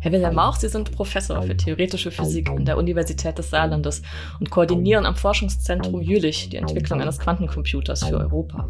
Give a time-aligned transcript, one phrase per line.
[0.00, 4.02] Herr Wilhelm Mauch, Sie sind Professor für theoretische Physik an der Universität des Saarlandes
[4.38, 8.66] und koordinieren am Forschungszentrum Jülich die Entwicklung eines Quantencomputers für Europa.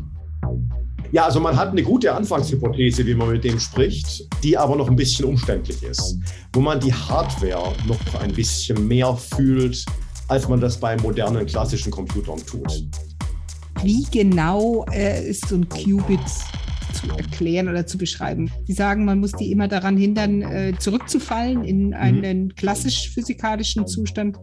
[1.12, 4.88] Ja, also man hat eine gute Anfangshypothese, wie man mit dem spricht, die aber noch
[4.88, 6.18] ein bisschen umständlich ist,
[6.52, 9.84] wo man die Hardware noch ein bisschen mehr fühlt,
[10.28, 12.84] als man das bei modernen klassischen Computern tut.
[13.82, 16.20] Wie genau äh, ist so ein Qubit
[16.92, 18.50] zu erklären oder zu beschreiben.
[18.66, 21.94] Sie sagen, man muss die immer daran hindern, äh, zurückzufallen in mhm.
[21.94, 24.38] einen klassisch-physikalischen Zustand.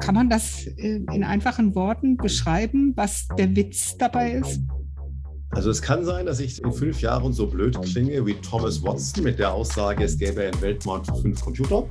[0.00, 4.60] Kann man das äh, in einfachen Worten beschreiben, was der Witz dabei ist?
[5.50, 9.24] Also es kann sein, dass ich in fünf Jahren so blöd klinge wie Thomas Watson
[9.24, 11.84] mit der Aussage, es gäbe einen Weltmarkt für fünf Computer.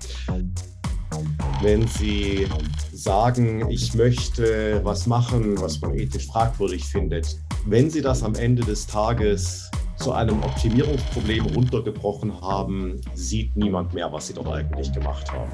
[1.61, 2.47] Wenn Sie
[2.94, 8.63] sagen, ich möchte was machen, was man ethisch fragwürdig findet, wenn Sie das am Ende
[8.63, 15.31] des Tages zu einem Optimierungsproblem runtergebrochen haben, sieht niemand mehr, was sie dort eigentlich gemacht
[15.31, 15.51] haben.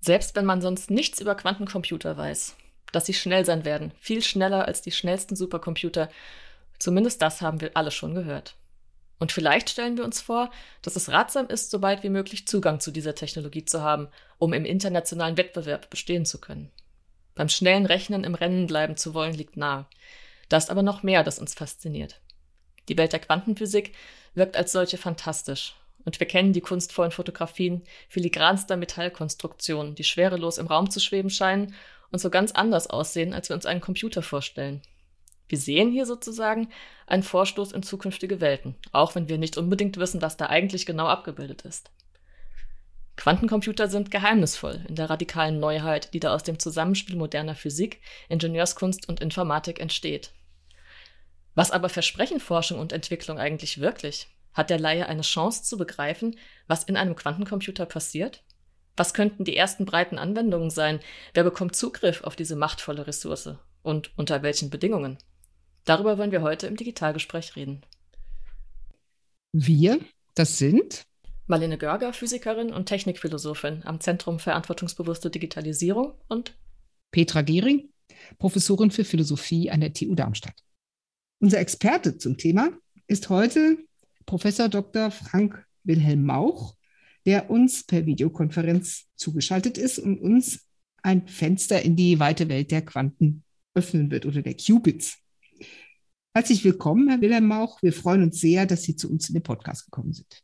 [0.00, 2.56] Selbst wenn man sonst nichts über Quantencomputer weiß,
[2.92, 6.08] dass sie schnell sein werden, viel schneller als die schnellsten Supercomputer,
[6.78, 8.56] zumindest das haben wir alle schon gehört.
[9.18, 10.50] Und vielleicht stellen wir uns vor,
[10.82, 14.08] dass es ratsam ist, so bald wie möglich Zugang zu dieser Technologie zu haben,
[14.38, 16.70] um im internationalen Wettbewerb bestehen zu können.
[17.34, 19.86] Beim schnellen Rechnen im Rennen bleiben zu wollen, liegt nahe.
[20.48, 22.20] Da ist aber noch mehr, das uns fasziniert.
[22.88, 23.92] Die Welt der Quantenphysik
[24.34, 25.74] wirkt als solche fantastisch.
[26.04, 31.74] Und wir kennen die kunstvollen Fotografien filigranster Metallkonstruktionen, die schwerelos im Raum zu schweben scheinen
[32.12, 34.82] und so ganz anders aussehen, als wir uns einen Computer vorstellen.
[35.48, 36.68] Wir sehen hier sozusagen
[37.06, 41.06] einen Vorstoß in zukünftige Welten, auch wenn wir nicht unbedingt wissen, was da eigentlich genau
[41.06, 41.90] abgebildet ist.
[43.16, 49.08] Quantencomputer sind geheimnisvoll in der radikalen Neuheit, die da aus dem Zusammenspiel moderner Physik, Ingenieurskunst
[49.08, 50.32] und Informatik entsteht.
[51.56, 54.28] Was aber versprechen Forschung und Entwicklung eigentlich wirklich?
[54.52, 58.44] Hat der Laie eine Chance zu begreifen, was in einem Quantencomputer passiert?
[58.94, 61.00] Was könnten die ersten breiten Anwendungen sein?
[61.32, 63.56] Wer bekommt Zugriff auf diese machtvolle Ressource?
[63.82, 65.16] Und unter welchen Bedingungen?
[65.86, 67.80] Darüber wollen wir heute im Digitalgespräch reden.
[69.52, 69.98] Wir,
[70.34, 71.06] das sind
[71.46, 76.54] Marlene Görger, Physikerin und Technikphilosophin am Zentrum Verantwortungsbewusste Digitalisierung und
[77.12, 77.88] Petra Gehring,
[78.38, 80.65] Professorin für Philosophie an der TU Darmstadt.
[81.38, 82.70] Unser Experte zum Thema
[83.06, 83.76] ist heute
[84.24, 85.10] Professor Dr.
[85.10, 86.74] Frank Wilhelm Mauch,
[87.26, 90.66] der uns per Videokonferenz zugeschaltet ist und uns
[91.02, 95.18] ein Fenster in die weite Welt der Quanten öffnen wird oder der Qubits.
[96.34, 97.82] Herzlich willkommen, Herr Wilhelm Mauch.
[97.82, 100.42] Wir freuen uns sehr, dass Sie zu uns in den Podcast gekommen sind.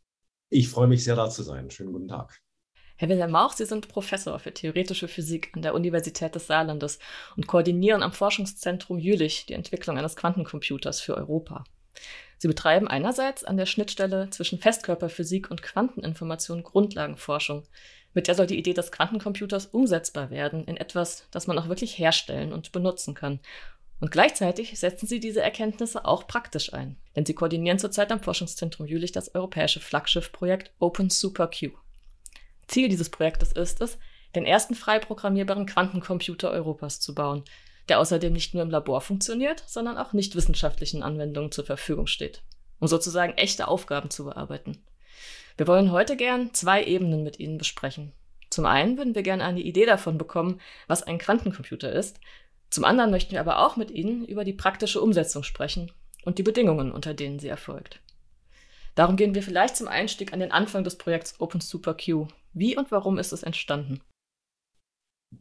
[0.50, 1.70] Ich freue mich sehr, da zu sein.
[1.70, 2.38] Schönen guten Tag.
[3.02, 7.00] Herr Wilhelm Mauch, Sie sind Professor für theoretische Physik an der Universität des Saarlandes
[7.36, 11.64] und koordinieren am Forschungszentrum Jülich die Entwicklung eines Quantencomputers für Europa.
[12.38, 17.64] Sie betreiben einerseits an der Schnittstelle zwischen Festkörperphysik und Quanteninformation Grundlagenforschung.
[18.14, 21.98] Mit der soll die Idee des Quantencomputers umsetzbar werden in etwas, das man auch wirklich
[21.98, 23.40] herstellen und benutzen kann.
[23.98, 28.86] Und gleichzeitig setzen sie diese Erkenntnisse auch praktisch ein, denn sie koordinieren zurzeit am Forschungszentrum
[28.86, 31.72] Jülich das europäische Flaggschiffprojekt Open Super Q.
[32.72, 33.98] Ziel dieses Projektes ist es,
[34.34, 37.44] den ersten frei programmierbaren Quantencomputer Europas zu bauen,
[37.88, 42.42] der außerdem nicht nur im Labor funktioniert, sondern auch nicht wissenschaftlichen Anwendungen zur Verfügung steht,
[42.80, 44.82] um sozusagen echte Aufgaben zu bearbeiten.
[45.58, 48.12] Wir wollen heute gern zwei Ebenen mit Ihnen besprechen.
[48.48, 52.20] Zum einen würden wir gerne eine Idee davon bekommen, was ein Quantencomputer ist.
[52.70, 55.92] Zum anderen möchten wir aber auch mit Ihnen über die praktische Umsetzung sprechen
[56.24, 58.00] und die Bedingungen, unter denen sie erfolgt.
[58.94, 62.76] Darum gehen wir vielleicht zum Einstieg an den Anfang des Projekts Open Super Q wie
[62.76, 64.00] und warum ist es entstanden?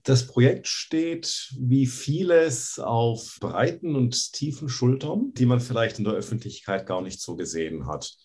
[0.03, 6.13] Das Projekt steht wie vieles auf breiten und tiefen Schultern, die man vielleicht in der
[6.13, 8.15] Öffentlichkeit gar nicht so gesehen hat.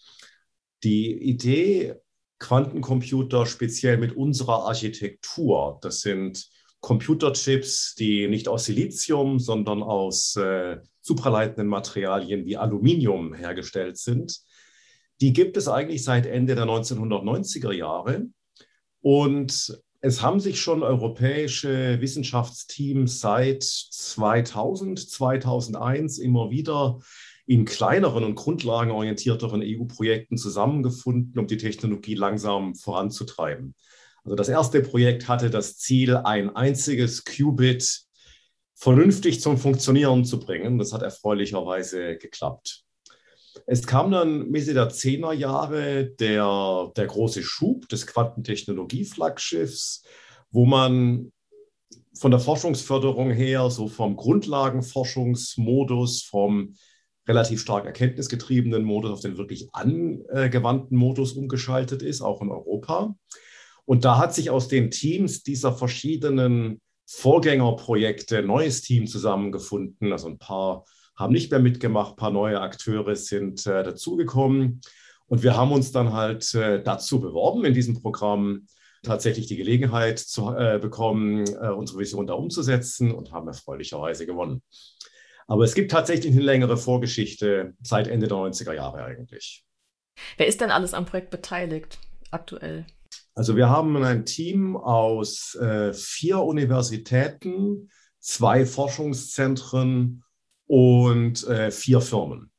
[0.84, 1.96] Die Idee,
[2.38, 6.48] Quantencomputer speziell mit unserer Architektur, das sind
[6.80, 14.40] Computerchips, die nicht aus Silizium, sondern aus äh, supraleitenden Materialien wie Aluminium hergestellt sind,
[15.20, 18.26] die gibt es eigentlich seit Ende der 1990er Jahre.
[19.06, 26.98] Und es haben sich schon europäische Wissenschaftsteams seit 2000, 2001 immer wieder
[27.46, 33.76] in kleineren und grundlagenorientierteren EU-Projekten zusammengefunden, um die Technologie langsam voranzutreiben.
[34.24, 38.06] Also das erste Projekt hatte das Ziel, ein einziges Qubit
[38.74, 40.78] vernünftig zum Funktionieren zu bringen.
[40.78, 42.85] Das hat erfreulicherweise geklappt.
[43.66, 50.02] Es kam dann Mitte der 10er Jahre der, der große Schub des Quantentechnologie-Flaggschiffs,
[50.50, 51.32] wo man
[52.14, 56.74] von der Forschungsförderung her, so vom Grundlagenforschungsmodus, vom
[57.28, 63.16] relativ stark erkenntnisgetriebenen Modus auf den wirklich angewandten Modus umgeschaltet ist, auch in Europa.
[63.84, 70.12] Und da hat sich aus den Teams dieser verschiedenen Vorgängerprojekte ein neues Team zusammengefunden.
[70.12, 70.84] Also ein paar
[71.16, 74.80] haben nicht mehr mitgemacht, ein paar neue Akteure sind äh, dazugekommen.
[75.26, 78.66] Und wir haben uns dann halt äh, dazu beworben, in diesem Programm
[79.02, 84.62] tatsächlich die Gelegenheit zu äh, bekommen, äh, unsere Vision da umzusetzen und haben erfreulicherweise gewonnen.
[85.46, 89.64] Aber es gibt tatsächlich eine längere Vorgeschichte seit Ende der 90er Jahre eigentlich.
[90.36, 91.98] Wer ist denn alles am Projekt beteiligt
[92.30, 92.86] aktuell?
[93.34, 100.24] Also wir haben ein Team aus äh, vier Universitäten, zwei Forschungszentren
[100.66, 102.50] und äh, vier Firmen.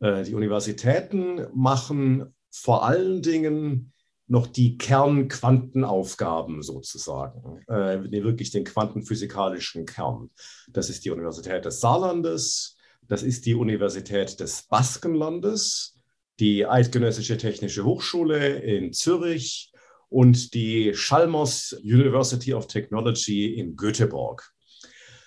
[0.00, 3.92] Äh, die Universitäten machen vor allen Dingen
[4.26, 10.30] noch die Kernquantenaufgaben sozusagen, äh, wirklich den quantenphysikalischen Kern.
[10.68, 16.00] Das ist die Universität des Saarlandes, das ist die Universität des Baskenlandes,
[16.40, 19.72] die Eidgenössische Technische Hochschule in Zürich,
[20.14, 24.53] und die Chalmers University of Technology in Göteborg.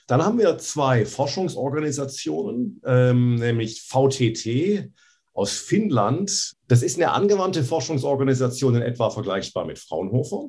[0.07, 4.89] Dann haben wir zwei Forschungsorganisationen, ähm, nämlich VTT
[5.33, 6.53] aus Finnland.
[6.67, 10.47] Das ist eine angewandte Forschungsorganisation in etwa vergleichbar mit Fraunhofer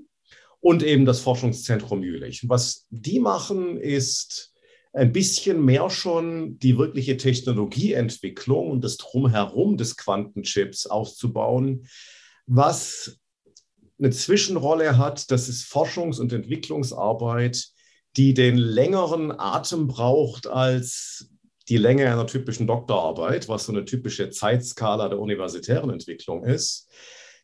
[0.61, 2.49] und eben das Forschungszentrum Jülich.
[2.49, 4.55] Was die machen, ist
[4.93, 11.87] ein bisschen mehr schon die wirkliche Technologieentwicklung und das Drumherum des Quantenchips auszubauen,
[12.47, 13.19] was
[13.99, 17.69] eine Zwischenrolle hat, das ist Forschungs- und Entwicklungsarbeit,
[18.19, 21.31] die den längeren Atem braucht als
[21.69, 26.89] die Länge einer typischen Doktorarbeit, was so eine typische Zeitskala der universitären Entwicklung ist,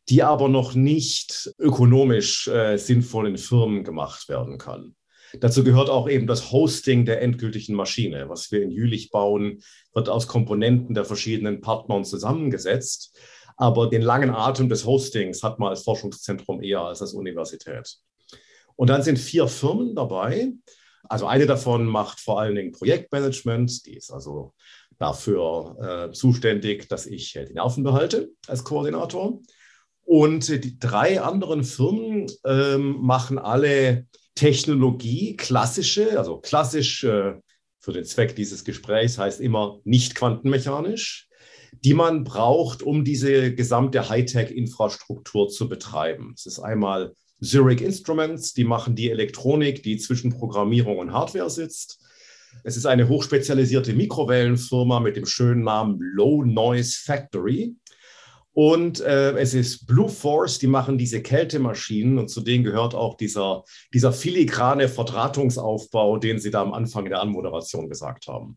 [0.09, 4.97] die aber noch nicht ökonomisch äh, sinnvoll in Firmen gemacht werden kann.
[5.41, 8.29] Dazu gehört auch eben das Hosting der endgültigen Maschine.
[8.29, 9.63] Was wir in Jülich bauen,
[9.93, 13.17] wird aus Komponenten der verschiedenen Partnern zusammengesetzt.
[13.57, 17.99] Aber den langen Atem des Hostings hat man als Forschungszentrum eher als als Universität.
[18.77, 20.53] Und dann sind vier Firmen dabei.
[21.09, 24.55] Also eine davon macht vor allen Dingen Projektmanagement, die ist also
[24.99, 29.41] dafür äh, zuständig, dass ich äh, die Nerven behalte als Koordinator.
[30.05, 37.35] Und die drei anderen Firmen ähm, machen alle Technologie, klassische, also klassisch äh,
[37.81, 41.29] für den Zweck dieses Gesprächs heißt immer nicht quantenmechanisch
[41.83, 46.33] die man braucht, um diese gesamte Hightech-Infrastruktur zu betreiben.
[46.37, 52.01] Es ist einmal Zurich Instruments, die machen die Elektronik, die zwischen Programmierung und Hardware sitzt.
[52.63, 57.75] Es ist eine hochspezialisierte Mikrowellenfirma mit dem schönen Namen Low Noise Factory.
[58.53, 63.17] Und äh, es ist Blue Force, die machen diese Kältemaschinen und zu denen gehört auch
[63.17, 68.57] dieser, dieser filigrane Verdrahtungsaufbau, den Sie da am Anfang der Anmoderation gesagt haben.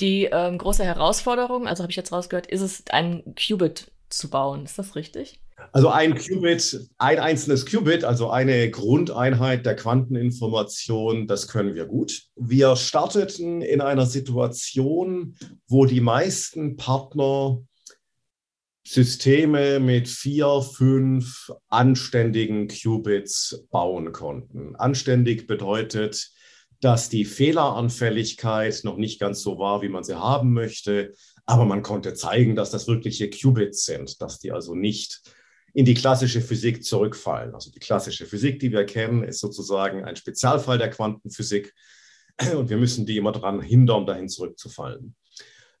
[0.00, 4.64] Die ähm, große Herausforderung, also habe ich jetzt rausgehört, ist es, ein Qubit zu bauen.
[4.64, 5.40] Ist das richtig?
[5.72, 12.22] Also ein Qubit, ein einzelnes Qubit, also eine Grundeinheit der Quanteninformation, das können wir gut.
[12.36, 15.36] Wir starteten in einer Situation,
[15.66, 17.58] wo die meisten Partner
[18.86, 24.76] Systeme mit vier, fünf anständigen Qubits bauen konnten.
[24.76, 26.30] Anständig bedeutet,
[26.80, 31.12] dass die Fehleranfälligkeit noch nicht ganz so war, wie man sie haben möchte.
[31.44, 35.20] Aber man konnte zeigen, dass das wirkliche Qubits sind, dass die also nicht
[35.74, 37.54] in die klassische Physik zurückfallen.
[37.54, 41.74] Also die klassische Physik, die wir kennen, ist sozusagen ein Spezialfall der Quantenphysik.
[42.56, 45.14] Und wir müssen die immer daran hindern, dahin zurückzufallen.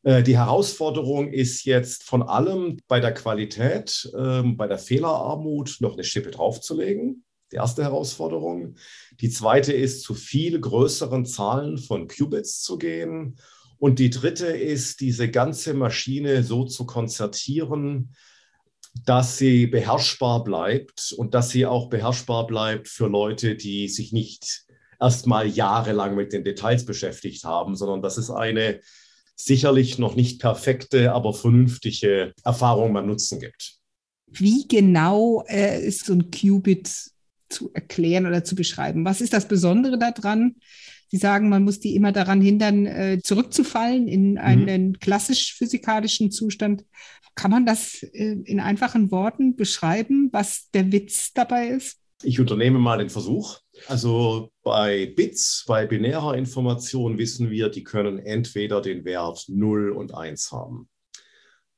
[0.02, 5.94] Äh, die Herausforderung ist jetzt von allem bei der Qualität, ähm, bei der Fehlerarmut noch
[5.94, 8.76] eine Schippe draufzulegen die erste Herausforderung.
[9.20, 13.36] Die zweite ist, zu viel größeren Zahlen von Qubits zu gehen.
[13.78, 18.14] Und die dritte ist, diese ganze Maschine so zu konzertieren,
[19.04, 24.64] dass sie beherrschbar bleibt und dass sie auch beherrschbar bleibt für Leute, die sich nicht
[25.00, 28.80] erst mal jahrelang mit den Details beschäftigt haben, sondern dass es eine
[29.36, 33.76] sicherlich noch nicht perfekte, aber vernünftige Erfahrung man Nutzen gibt.
[34.26, 36.90] Wie genau äh, ist so ein Qubit
[37.48, 39.04] zu erklären oder zu beschreiben.
[39.04, 40.56] Was ist das Besondere daran?
[41.10, 44.38] Sie sagen, man muss die immer daran hindern, äh, zurückzufallen in mhm.
[44.38, 44.98] einen mhm.
[44.98, 46.84] klassisch-physikalischen Zustand.
[47.34, 51.98] Kann man das äh, in einfachen Worten beschreiben, was der Witz dabei ist?
[52.22, 53.58] Ich unternehme mal den Versuch.
[53.86, 60.14] Also bei Bits, bei binärer Information wissen wir, die können entweder den Wert 0 und
[60.14, 60.88] 1 haben.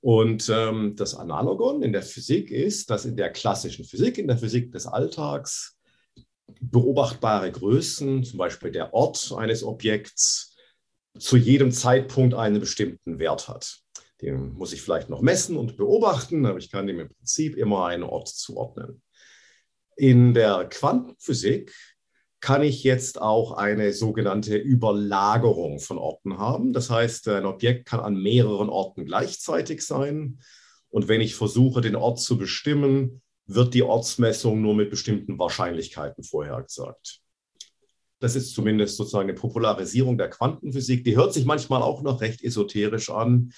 [0.00, 4.38] Und ähm, das Analogon in der Physik ist, dass in der klassischen Physik, in der
[4.38, 5.76] Physik des Alltags,
[6.60, 10.56] beobachtbare Größen, zum Beispiel der Ort eines Objekts,
[11.18, 13.80] zu jedem Zeitpunkt einen bestimmten Wert hat.
[14.22, 17.86] Den muss ich vielleicht noch messen und beobachten, aber ich kann dem im Prinzip immer
[17.86, 19.02] einen Ort zuordnen.
[19.96, 21.74] In der Quantenphysik
[22.40, 26.72] kann ich jetzt auch eine sogenannte Überlagerung von Orten haben.
[26.72, 30.40] Das heißt, ein Objekt kann an mehreren Orten gleichzeitig sein.
[30.88, 33.22] Und wenn ich versuche, den Ort zu bestimmen,
[33.54, 37.20] wird die Ortsmessung nur mit bestimmten Wahrscheinlichkeiten vorhergesagt.
[38.20, 41.04] Das ist zumindest sozusagen eine Popularisierung der Quantenphysik.
[41.04, 43.52] Die hört sich manchmal auch noch recht esoterisch an.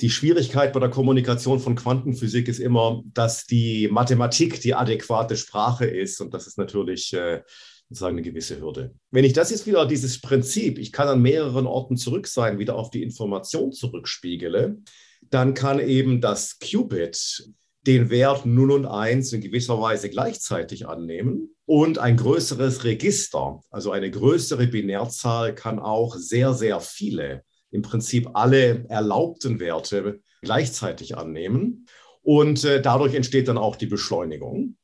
[0.00, 5.86] Die Schwierigkeit bei der Kommunikation von Quantenphysik ist immer, dass die Mathematik die adäquate Sprache
[5.86, 6.20] ist.
[6.20, 7.42] Und das ist natürlich äh,
[7.88, 8.94] sozusagen eine gewisse Hürde.
[9.10, 12.76] Wenn ich das jetzt wieder, dieses Prinzip, ich kann an mehreren Orten zurück sein, wieder
[12.76, 14.78] auf die Information zurückspiegele,
[15.22, 17.50] dann kann eben das Qubit
[17.88, 21.56] den Wert 0 und 1 in gewisser Weise gleichzeitig annehmen.
[21.64, 28.28] Und ein größeres Register, also eine größere Binärzahl, kann auch sehr, sehr viele, im Prinzip
[28.34, 31.86] alle erlaubten Werte gleichzeitig annehmen.
[32.20, 34.76] Und äh, dadurch entsteht dann auch die Beschleunigung.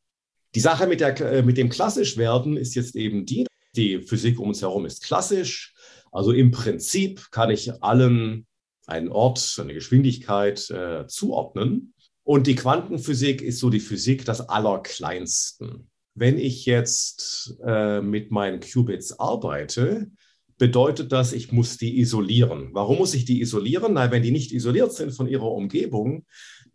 [0.55, 3.47] Die Sache mit, der, äh, mit dem Klassischwerden ist jetzt eben die,
[3.77, 5.75] die Physik um uns herum ist klassisch.
[6.11, 8.47] Also im Prinzip kann ich allen
[8.87, 11.94] einen Ort, eine Geschwindigkeit äh, zuordnen.
[12.25, 15.91] Und die Quantenphysik ist so die Physik des Allerkleinsten.
[16.15, 20.11] Wenn ich jetzt äh, mit meinen Qubits arbeite,
[20.57, 22.71] bedeutet das, ich muss die isolieren.
[22.73, 23.93] Warum muss ich die isolieren?
[23.95, 26.25] Na, wenn die nicht isoliert sind von ihrer Umgebung,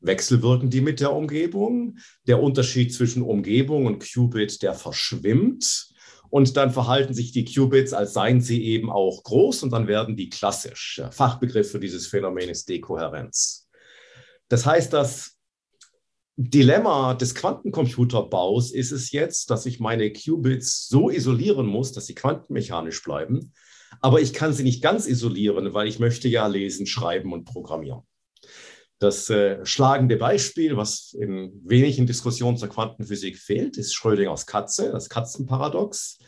[0.02, 1.98] wechselwirken die mit der Umgebung.
[2.28, 5.88] Der Unterschied zwischen Umgebung und Qubit, der verschwimmt.
[6.30, 10.16] Und dann verhalten sich die Qubits, als seien sie eben auch groß und dann werden
[10.16, 11.02] die klassisch.
[11.10, 13.68] Fachbegriff für dieses Phänomen ist Dekohärenz.
[14.48, 15.39] Das heißt, das
[16.42, 22.16] Dilemma des Quantencomputerbaus ist es jetzt, dass ich meine Qubits so isolieren muss, dass sie
[22.16, 23.52] quantenmechanisch bleiben.
[24.00, 28.04] Aber ich kann sie nicht ganz isolieren, weil ich möchte ja lesen, schreiben und programmieren.
[29.00, 35.10] Das äh, schlagende Beispiel, was in wenigen Diskussionen zur Quantenphysik fehlt, ist Schrödingers Katze, das
[35.10, 36.20] Katzenparadox.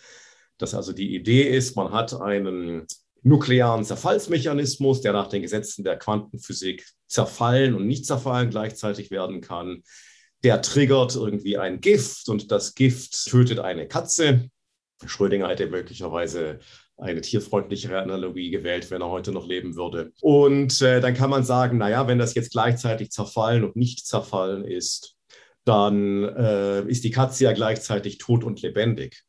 [0.58, 2.86] Das also die Idee ist, man hat einen
[3.24, 9.84] nuklearen Zerfallsmechanismus, der nach den Gesetzen der Quantenphysik zerfallen und nicht zerfallen gleichzeitig werden kann.
[10.44, 14.50] Der triggert irgendwie ein Gift und das Gift tötet eine Katze.
[15.06, 16.60] Schrödinger hätte möglicherweise
[16.98, 20.12] eine tierfreundlichere Analogie gewählt, wenn er heute noch leben würde.
[20.22, 24.64] Und äh, dann kann man sagen, naja, wenn das jetzt gleichzeitig zerfallen und nicht zerfallen
[24.64, 25.16] ist,
[25.66, 29.24] dann äh, ist die Katze ja gleichzeitig tot und lebendig.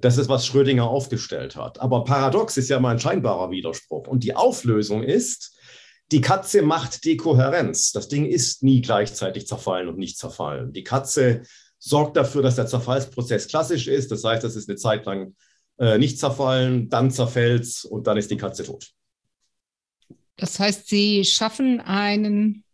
[0.00, 1.80] Das ist, was Schrödinger aufgestellt hat.
[1.80, 4.08] Aber paradox ist ja mal ein scheinbarer Widerspruch.
[4.08, 5.58] Und die Auflösung ist,
[6.10, 7.92] die Katze macht Dekohärenz.
[7.92, 10.72] Das Ding ist nie gleichzeitig zerfallen und nicht zerfallen.
[10.72, 11.42] Die Katze
[11.78, 14.10] sorgt dafür, dass der Zerfallsprozess klassisch ist.
[14.10, 15.34] Das heißt, das ist eine Zeit lang
[15.78, 18.92] äh, nicht zerfallen, dann zerfällt es und dann ist die Katze tot.
[20.36, 22.64] Das heißt, Sie schaffen einen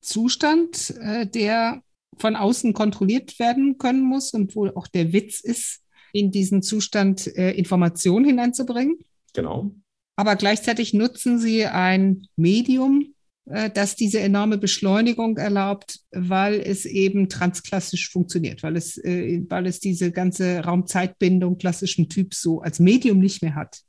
[0.00, 1.82] Zustand, äh, der
[2.18, 5.80] von außen kontrolliert werden können muss und wo auch der Witz ist,
[6.12, 8.98] in diesen Zustand äh, Informationen hineinzubringen.
[9.34, 9.72] Genau.
[10.16, 13.14] Aber gleichzeitig nutzen Sie ein Medium,
[13.46, 19.66] äh, das diese enorme Beschleunigung erlaubt, weil es eben transklassisch funktioniert, weil es, äh, weil
[19.66, 23.80] es diese ganze Raumzeitbindung klassischen Typs so als Medium nicht mehr hat.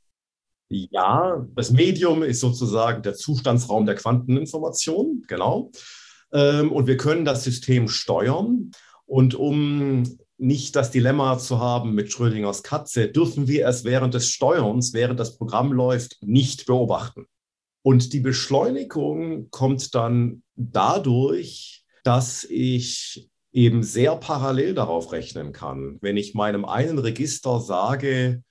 [0.68, 5.72] Ja, das Medium ist sozusagen der Zustandsraum der Quanteninformation, genau.
[6.32, 8.70] Ähm, und wir können das System steuern.
[9.04, 10.04] Und um
[10.40, 15.20] nicht das Dilemma zu haben mit Schrödingers Katze, dürfen wir es während des Steuerns, während
[15.20, 17.26] das Programm läuft, nicht beobachten.
[17.82, 25.98] Und die Beschleunigung kommt dann dadurch, dass ich eben sehr parallel darauf rechnen kann.
[26.00, 28.42] Wenn ich meinem einen Register sage,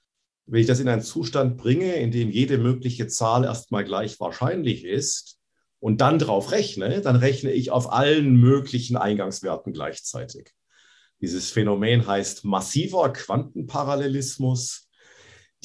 [0.46, 4.84] wenn ich das in einen Zustand bringe, in dem jede mögliche Zahl erstmal gleich wahrscheinlich
[4.84, 5.38] ist
[5.80, 10.52] und dann darauf rechne, dann rechne ich auf allen möglichen Eingangswerten gleichzeitig.
[11.22, 14.90] Dieses Phänomen heißt massiver Quantenparallelismus.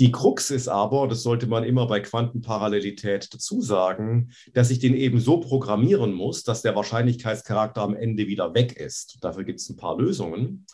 [0.00, 4.94] Die Krux ist aber, das sollte man immer bei Quantenparallelität dazu sagen, dass ich den
[4.94, 9.18] eben so programmieren muss, dass der Wahrscheinlichkeitscharakter am Ende wieder weg ist.
[9.20, 10.66] Dafür gibt es ein paar Lösungen.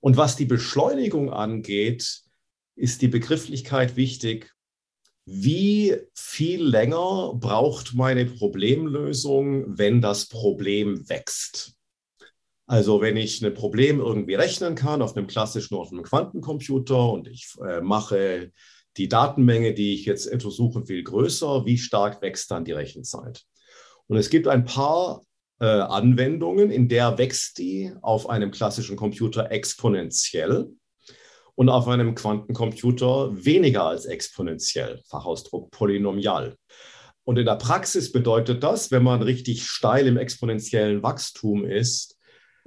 [0.00, 2.22] Und was die Beschleunigung angeht,
[2.76, 4.54] ist die Begrifflichkeit wichtig.
[5.26, 11.76] Wie viel länger braucht meine Problemlösung, wenn das Problem wächst?
[12.70, 17.26] Also wenn ich ein Problem irgendwie rechnen kann auf einem klassischen oder einem Quantencomputer und
[17.26, 18.52] ich äh, mache
[18.96, 23.42] die Datenmenge, die ich jetzt untersuche, viel größer, wie stark wächst dann die Rechenzeit?
[24.06, 25.20] Und es gibt ein paar
[25.58, 30.68] äh, Anwendungen, in der wächst die auf einem klassischen Computer exponentiell
[31.56, 36.54] und auf einem Quantencomputer weniger als exponentiell, Fachausdruck polynomial.
[37.24, 42.16] Und in der Praxis bedeutet das, wenn man richtig steil im exponentiellen Wachstum ist,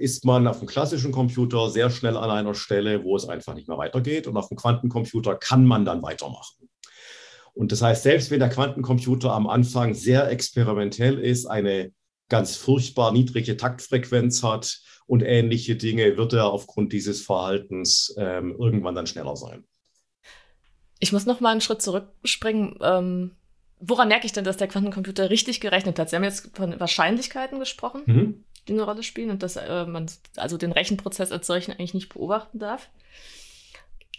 [0.04, 3.68] ist man auf dem klassischen Computer sehr schnell an einer Stelle, wo es einfach nicht
[3.68, 4.26] mehr weitergeht.
[4.26, 6.68] Und auf dem Quantencomputer kann man dann weitermachen.
[7.54, 11.92] Und das heißt, selbst wenn der Quantencomputer am Anfang sehr experimentell ist, eine
[12.28, 18.94] ganz furchtbar niedrige Taktfrequenz hat und ähnliche Dinge, wird er aufgrund dieses Verhaltens ähm, irgendwann
[18.94, 19.64] dann schneller sein.
[20.98, 22.78] Ich muss noch mal einen Schritt zurückspringen.
[22.82, 23.36] Ähm,
[23.78, 26.10] woran merke ich denn, dass der Quantencomputer richtig gerechnet hat?
[26.10, 28.44] Sie haben jetzt von Wahrscheinlichkeiten gesprochen, mhm.
[28.68, 30.06] Die eine Rolle spielen und dass äh, man
[30.36, 32.88] also den Rechenprozess als solchen eigentlich nicht beobachten darf.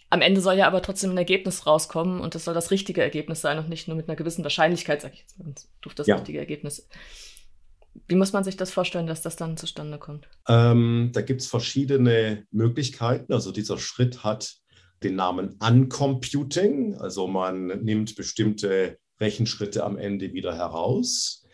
[0.10, 3.42] Am Ende soll ja aber trotzdem ein Ergebnis rauskommen und das soll das richtige Ergebnis
[3.42, 6.16] sein und nicht nur mit einer gewissen Wahrscheinlichkeit, sage ich jetzt mal, durch das ja.
[6.16, 6.88] richtige Ergebnis.
[8.08, 10.28] Wie muss man sich das vorstellen, dass das dann zustande kommt?
[10.48, 13.34] Ähm, da gibt es verschiedene Möglichkeiten.
[13.34, 14.58] Also dieser Schritt hat
[15.02, 16.96] den Namen Uncomputing.
[16.96, 21.45] Also man nimmt bestimmte Rechenschritte am Ende wieder heraus.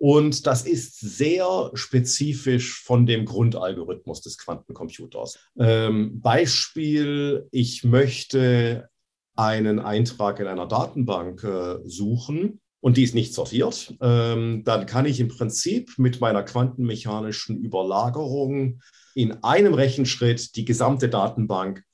[0.00, 5.38] Und das ist sehr spezifisch von dem Grundalgorithmus des Quantencomputers.
[5.58, 8.88] Ähm, Beispiel, ich möchte
[9.36, 13.94] einen Eintrag in einer Datenbank äh, suchen und die ist nicht sortiert.
[14.00, 18.80] Ähm, dann kann ich im Prinzip mit meiner quantenmechanischen Überlagerung
[19.14, 21.84] in einem Rechenschritt die gesamte Datenbank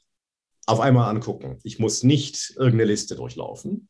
[0.67, 1.59] auf einmal angucken.
[1.65, 3.89] Ich muss nicht irgendeine Liste durchlaufen.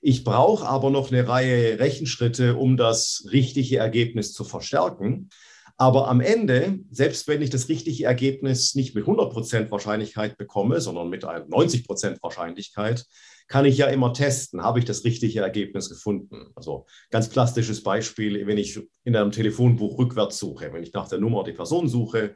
[0.00, 5.28] Ich brauche aber noch eine Reihe Rechenschritte, um das richtige Ergebnis zu verstärken.
[5.76, 11.08] Aber am Ende, selbst wenn ich das richtige Ergebnis nicht mit 100% Wahrscheinlichkeit bekomme, sondern
[11.08, 13.06] mit 90% Wahrscheinlichkeit,
[13.48, 16.52] kann ich ja immer testen, habe ich das richtige Ergebnis gefunden.
[16.54, 21.18] Also ganz plastisches Beispiel, wenn ich in einem Telefonbuch rückwärts suche, wenn ich nach der
[21.18, 22.34] Nummer die Person suche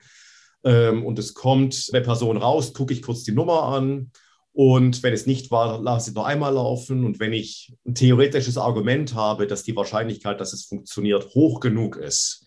[0.65, 4.11] ähm, und es kommt eine Person raus, gucke ich kurz die Nummer an
[4.55, 7.05] und wenn es nicht war, lasse ich noch einmal laufen.
[7.05, 11.97] Und wenn ich ein theoretisches Argument habe, dass die Wahrscheinlichkeit, dass es funktioniert, hoch genug
[11.97, 12.47] ist,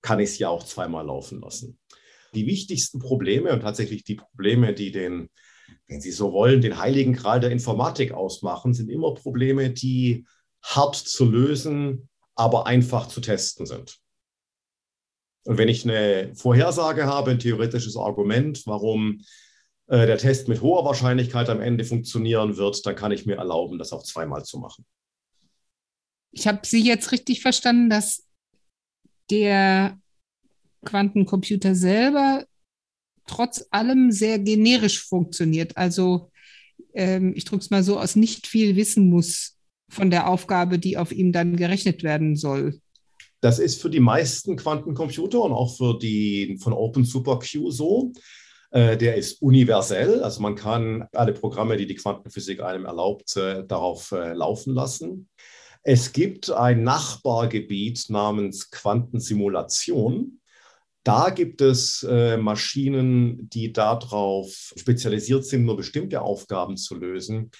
[0.00, 1.76] kann ich es ja auch zweimal laufen lassen.
[2.32, 5.30] Die wichtigsten Probleme und tatsächlich die Probleme, die den,
[5.88, 10.26] wenn Sie so wollen, den heiligen Gral der Informatik ausmachen, sind immer Probleme, die
[10.62, 13.98] hart zu lösen, aber einfach zu testen sind.
[15.44, 19.22] Und wenn ich eine Vorhersage habe, ein theoretisches Argument, warum
[19.88, 23.78] äh, der Test mit hoher Wahrscheinlichkeit am Ende funktionieren wird, dann kann ich mir erlauben,
[23.78, 24.84] das auch zweimal zu machen.
[26.30, 28.26] Ich habe Sie jetzt richtig verstanden, dass
[29.30, 29.98] der
[30.84, 32.44] Quantencomputer selber
[33.26, 35.76] trotz allem sehr generisch funktioniert.
[35.76, 36.30] Also
[36.94, 39.56] ähm, ich drücke es mal so aus, nicht viel wissen muss
[39.88, 42.80] von der Aufgabe, die auf ihm dann gerechnet werden soll.
[43.40, 48.12] Das ist für die meisten Quantencomputer und auch für die von Open SuperQ so.
[48.70, 53.64] Äh, der ist universell, also man kann alle Programme, die die Quantenphysik einem erlaubt, äh,
[53.66, 55.28] darauf äh, laufen lassen.
[55.82, 60.40] Es gibt ein Nachbargebiet namens Quantensimulation.
[61.04, 67.50] Da gibt es Maschinen, die darauf spezialisiert sind, nur bestimmte Aufgaben zu lösen,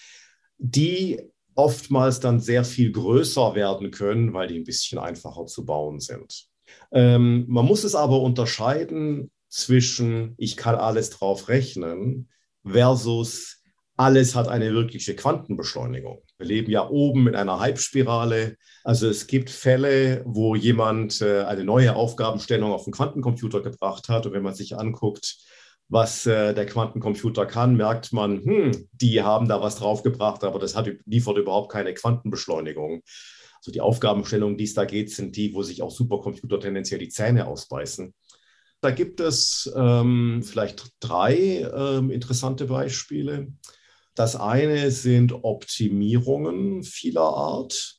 [0.59, 1.23] die
[1.55, 6.49] oftmals dann sehr viel größer werden können, weil die ein bisschen einfacher zu bauen sind.
[6.93, 12.29] Ähm, man muss es aber unterscheiden zwischen ich kann alles drauf rechnen
[12.65, 13.59] versus
[13.99, 16.23] alles hat eine wirkliche Quantenbeschleunigung.
[16.39, 18.57] Wir leben ja oben in einer Hype-Spirale.
[18.85, 24.25] Also es gibt Fälle, wo jemand äh, eine neue Aufgabenstellung auf den Quantencomputer gebracht hat.
[24.27, 25.39] Und wenn man sich anguckt,
[25.89, 30.77] was äh, der Quantencomputer kann, merkt man, hm, die haben da was draufgebracht, aber das
[30.77, 33.03] hat, liefert überhaupt keine Quantenbeschleunigung.
[33.57, 37.09] Also die Aufgabenstellungen, die es da geht, sind die, wo sich auch Supercomputer tendenziell die
[37.09, 38.15] Zähne ausbeißen.
[38.81, 43.49] Da gibt es ähm, vielleicht drei ähm, interessante Beispiele.
[44.15, 47.97] Das eine sind Optimierungen vieler Art.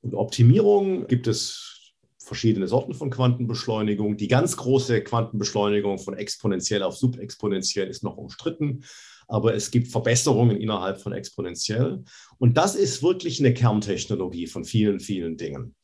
[0.00, 1.76] Und Optimierung gibt es
[2.18, 4.16] verschiedene Sorten von Quantenbeschleunigung.
[4.16, 8.84] Die ganz große Quantenbeschleunigung von exponentiell auf subexponentiell ist noch umstritten,
[9.28, 12.04] aber es gibt Verbesserungen innerhalb von exponentiell.
[12.38, 15.74] Und das ist wirklich eine Kerntechnologie von vielen, vielen Dingen.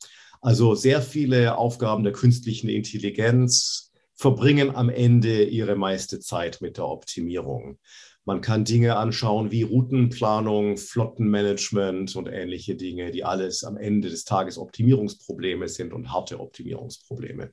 [0.41, 3.92] Also sehr viele Aufgaben der künstlichen Intelligenz,
[4.23, 7.77] verbringen am Ende ihre meiste Zeit mit der Optimierung.
[8.23, 14.23] Man kann Dinge anschauen wie Routenplanung, Flottenmanagement und ähnliche Dinge, die alles am Ende des
[14.23, 17.51] Tages Optimierungsprobleme sind und harte Optimierungsprobleme.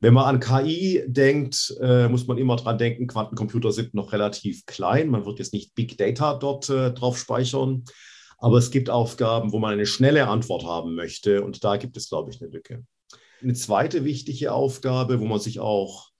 [0.00, 4.66] Wenn man an KI denkt, äh, muss man immer dran denken, Quantencomputer sind noch relativ
[4.66, 5.08] klein.
[5.08, 7.84] Man wird jetzt nicht Big Data dort äh, drauf speichern.
[8.36, 11.42] Aber es gibt Aufgaben, wo man eine schnelle Antwort haben möchte.
[11.42, 12.84] Und da gibt es, glaube ich, eine Lücke.
[13.42, 16.10] Eine zweite wichtige Aufgabe, wo man sich auch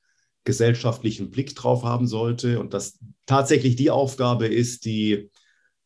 [0.45, 5.31] gesellschaftlichen Blick drauf haben sollte und das tatsächlich die Aufgabe ist, die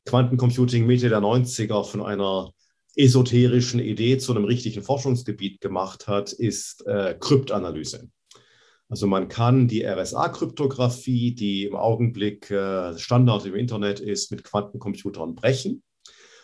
[0.06, 2.52] Quantencomputing Mitte der 90er von einer
[2.94, 8.08] esoterischen Idee zu einem richtigen Forschungsgebiet gemacht hat, ist äh, Kryptanalyse.
[8.88, 15.34] Also man kann die RSA-Kryptographie, die im Augenblick äh, Standard im Internet ist, mit Quantencomputern
[15.34, 15.82] brechen.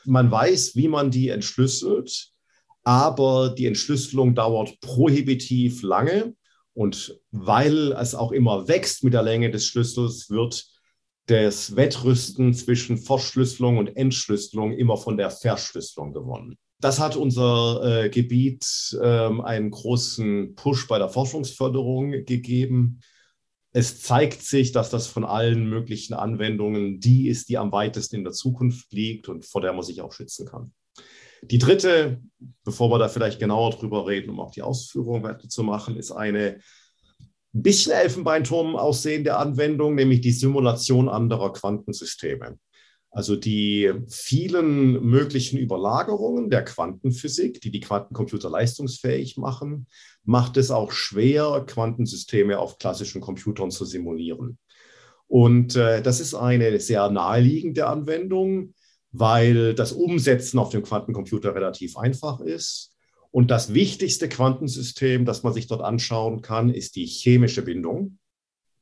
[0.05, 2.32] Man weiß, wie man die entschlüsselt,
[2.85, 6.35] aber die Entschlüsselung dauert prohibitiv lange.
[6.75, 10.67] Und weil es auch immer wächst mit der Länge des Schlüssels, wird
[11.27, 16.57] das Wettrüsten zwischen Verschlüsselung und Entschlüsselung immer von der Verschlüsselung gewonnen.
[16.81, 18.67] Das hat unser äh, Gebiet
[19.01, 23.01] ähm, einen großen Push bei der Forschungsförderung gegeben.
[23.73, 28.25] Es zeigt sich, dass das von allen möglichen Anwendungen die ist, die am weitesten in
[28.25, 30.73] der Zukunft liegt und vor der man sich auch schützen kann.
[31.43, 32.21] Die dritte,
[32.65, 36.13] bevor wir da vielleicht genauer drüber reden, um auch die Ausführung weiter zu machen, ist
[36.13, 36.61] eine
[37.55, 42.59] ein bisschen Elfenbeinturm aussehende Anwendung, nämlich die Simulation anderer Quantensysteme.
[43.11, 49.87] Also die vielen möglichen Überlagerungen der Quantenphysik, die die Quantencomputer leistungsfähig machen,
[50.25, 54.59] macht es auch schwer, Quantensysteme auf klassischen Computern zu simulieren.
[55.27, 58.73] Und äh, das ist eine sehr naheliegende Anwendung,
[59.13, 62.95] weil das Umsetzen auf dem Quantencomputer relativ einfach ist.
[63.31, 68.19] Und das wichtigste Quantensystem, das man sich dort anschauen kann, ist die chemische Bindung.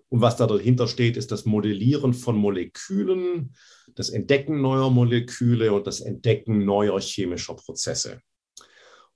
[0.08, 3.54] Und was da dahinter steht, ist das Modellieren von Molekülen,
[3.94, 8.20] das Entdecken neuer Moleküle und das Entdecken neuer chemischer Prozesse.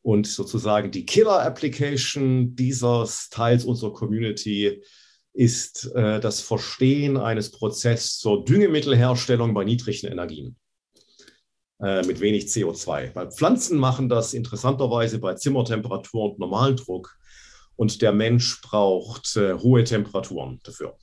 [0.03, 4.83] Und sozusagen die Killer-Application dieses Teils unserer Community
[5.33, 10.57] ist äh, das Verstehen eines Prozesses zur Düngemittelherstellung bei niedrigen Energien
[11.79, 13.15] mit wenig CO2.
[13.15, 17.19] Weil Pflanzen machen das interessanterweise bei Zimmertemperatur und Normaldruck
[17.77, 20.97] und der Mensch braucht äh, hohe Temperaturen dafür.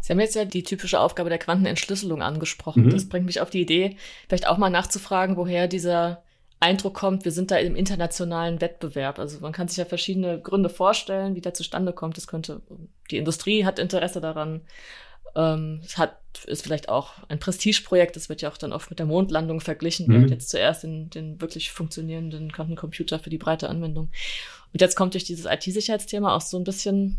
[0.00, 2.84] Sie haben jetzt ja die typische Aufgabe der Quantenentschlüsselung angesprochen.
[2.84, 2.90] Mhm.
[2.90, 3.96] Das bringt mich auf die Idee,
[4.28, 6.22] vielleicht auch mal nachzufragen, woher dieser
[6.60, 9.18] Eindruck kommt, wir sind da im internationalen Wettbewerb.
[9.18, 12.16] Also man kann sich ja verschiedene Gründe vorstellen, wie der zustande kommt.
[12.16, 12.62] Das könnte,
[13.10, 14.62] die Industrie hat Interesse daran.
[15.34, 18.16] Ähm, es hat, ist vielleicht auch ein Prestigeprojekt.
[18.16, 20.06] Das wird ja auch dann oft mit der Mondlandung verglichen.
[20.06, 20.12] Mhm.
[20.12, 24.10] Wir haben jetzt zuerst den, den wirklich funktionierenden Quantencomputer für die breite Anwendung.
[24.72, 27.18] Und jetzt kommt durch dieses IT-Sicherheitsthema auch so ein bisschen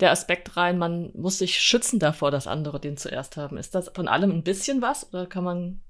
[0.00, 3.56] der Aspekt rein, man muss sich schützen davor, dass andere den zuerst haben.
[3.56, 5.80] Ist das von allem ein bisschen was oder kann man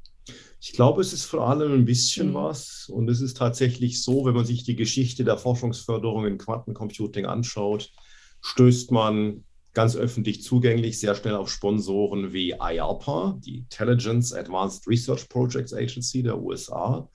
[0.61, 2.35] ich glaube, es ist vor allem ein bisschen mhm.
[2.35, 2.91] was.
[2.93, 7.91] Und es ist tatsächlich so, wenn man sich die Geschichte der Forschungsförderung in Quantencomputing anschaut,
[8.41, 9.45] stößt man
[9.79, 16.21] ganz öffentlich zugänglich sehr schnell auf Sponsoren wie IARPA, die Intelligence Advanced Research Projects Agency
[16.25, 17.09] der USA,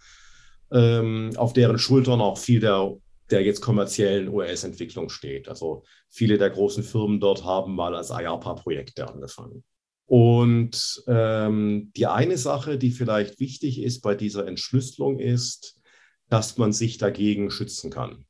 [0.72, 2.96] ähm, auf deren Schultern auch viel der,
[3.30, 5.50] der jetzt kommerziellen US-Entwicklung steht.
[5.50, 9.66] Also viele der großen Firmen dort haben mal als IARPA-Projekte angefangen.
[10.06, 15.82] Und ähm, die eine Sache, die vielleicht wichtig ist bei dieser Entschlüsselung, ist,
[16.30, 18.24] dass man sich dagegen schützen kann.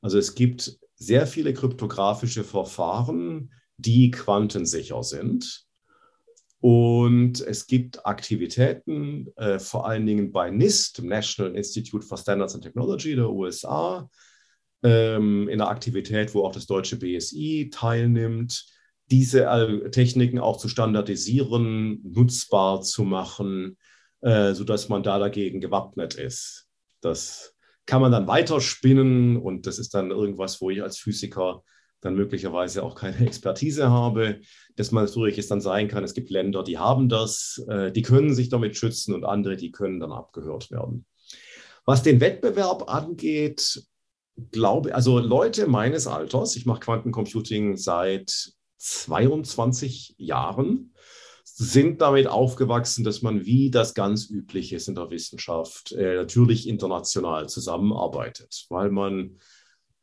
[0.00, 5.64] Also es gibt sehr viele kryptografische Verfahren, die quantensicher sind.
[6.60, 12.54] Und es gibt Aktivitäten, äh, vor allen Dingen bei NIST, dem National Institute for Standards
[12.54, 14.10] and Technology der USA,
[14.82, 18.66] ähm, in einer Aktivität, wo auch das deutsche BSI teilnimmt,
[19.10, 23.78] diese äh, Techniken auch zu standardisieren, nutzbar zu machen,
[24.20, 26.68] äh, sodass man da dagegen gewappnet ist.
[27.00, 27.54] Das
[27.86, 31.64] kann man dann weiterspinnen und das ist dann irgendwas, wo ich als Physiker
[32.00, 34.40] dann möglicherweise auch keine Expertise habe,
[34.76, 38.02] dass man natürlich es dann sein kann, es gibt Länder, die haben das, äh, die
[38.02, 41.06] können sich damit schützen und andere, die können dann abgehört werden.
[41.84, 43.82] Was den Wettbewerb angeht,
[44.50, 50.94] glaube, also Leute meines Alters, ich mache Quantencomputing seit 22 Jahren,
[51.44, 56.66] sind damit aufgewachsen, dass man wie das ganz üblich ist in der Wissenschaft äh, natürlich
[56.66, 59.38] international zusammenarbeitet, weil man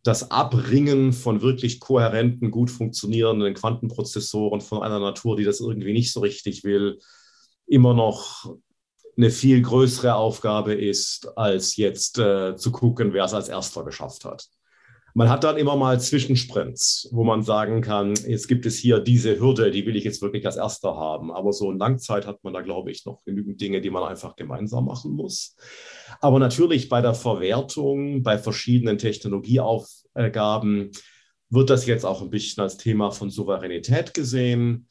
[0.08, 6.14] das Abringen von wirklich kohärenten, gut funktionierenden Quantenprozessoren von einer Natur, die das irgendwie nicht
[6.14, 7.00] so richtig will,
[7.66, 8.56] immer noch
[9.18, 14.24] eine viel größere Aufgabe ist, als jetzt äh, zu gucken, wer es als erster geschafft
[14.26, 14.48] hat.
[15.18, 19.40] Man hat dann immer mal Zwischensprints, wo man sagen kann, jetzt gibt es hier diese
[19.40, 21.32] Hürde, die will ich jetzt wirklich als erster haben.
[21.32, 24.36] Aber so in Langzeit hat man da, glaube ich, noch genügend Dinge, die man einfach
[24.36, 25.56] gemeinsam machen muss.
[26.22, 29.00] Aber natürlich bei der Verwertung, bei verschiedenen
[30.18, 30.92] Technologieaufgaben
[31.50, 34.90] wird das jetzt auch ein bisschen als Thema von Souveränität gesehen.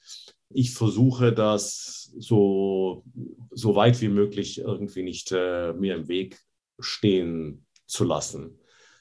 [0.48, 3.04] Ich versuche das so,
[3.50, 6.38] so weit wie möglich irgendwie nicht äh, mir im Weg
[6.78, 8.58] stehen zu lassen.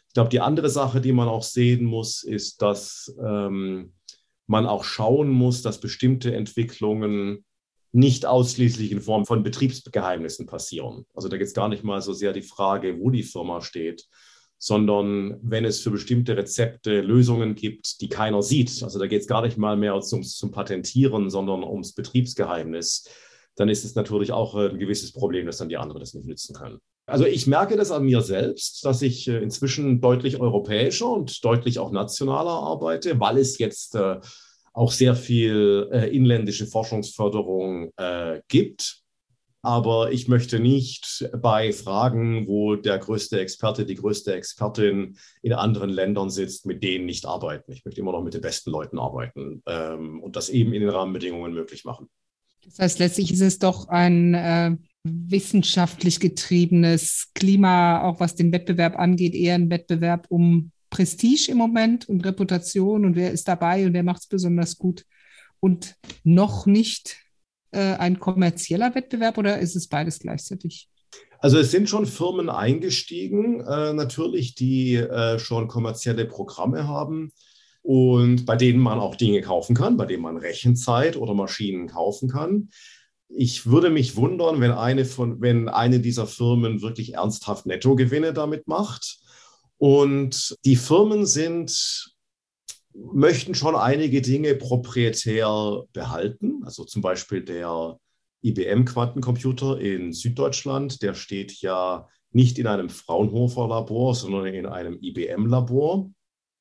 [0.07, 3.93] Ich glaube, die andere Sache, die man auch sehen muss, ist, dass ähm,
[4.47, 7.45] man auch schauen muss, dass bestimmte Entwicklungen
[7.91, 11.05] nicht ausschließlich in Form von Betriebsgeheimnissen passieren.
[11.13, 14.07] Also da geht es gar nicht mal so sehr die Frage, wo die Firma steht,
[14.57, 18.83] sondern wenn es für bestimmte Rezepte Lösungen gibt, die keiner sieht.
[18.83, 23.09] Also da geht es gar nicht mal mehr ums, zum Patentieren, sondern ums Betriebsgeheimnis.
[23.55, 26.55] Dann ist es natürlich auch ein gewisses Problem, dass dann die anderen das nicht nützen
[26.55, 26.79] können.
[27.07, 31.77] Also ich merke das an mir selbst, dass ich äh, inzwischen deutlich europäischer und deutlich
[31.77, 34.19] auch nationaler arbeite, weil es jetzt äh,
[34.73, 39.03] auch sehr viel äh, inländische Forschungsförderung äh, gibt.
[39.65, 45.89] Aber ich möchte nicht bei Fragen, wo der größte Experte, die größte Expertin in anderen
[45.89, 47.71] Ländern sitzt, mit denen nicht arbeiten.
[47.71, 50.91] Ich möchte immer noch mit den besten Leuten arbeiten ähm, und das eben in den
[50.91, 52.09] Rahmenbedingungen möglich machen.
[52.63, 58.99] Das heißt, letztlich ist es doch ein äh, wissenschaftlich getriebenes Klima, auch was den Wettbewerb
[58.99, 63.93] angeht, eher ein Wettbewerb um Prestige im Moment und Reputation und wer ist dabei und
[63.93, 65.07] wer macht es besonders gut
[65.59, 67.24] und noch nicht
[67.71, 70.89] ein kommerzieller Wettbewerb oder ist es beides gleichzeitig?
[71.39, 77.33] Also es sind schon Firmen eingestiegen, äh, natürlich, die äh, schon kommerzielle Programme haben
[77.81, 82.29] und bei denen man auch Dinge kaufen kann, bei denen man Rechenzeit oder Maschinen kaufen
[82.29, 82.69] kann.
[83.29, 88.67] Ich würde mich wundern, wenn eine, von, wenn eine dieser Firmen wirklich ernsthaft Nettogewinne damit
[88.67, 89.19] macht.
[89.77, 92.14] Und die Firmen sind,
[92.95, 96.61] möchten schon einige Dinge proprietär behalten.
[96.63, 97.99] Also zum Beispiel der
[98.41, 106.09] IBM-Quantencomputer in Süddeutschland, der steht ja nicht in einem Fraunhofer-Labor, sondern in einem IBM-Labor.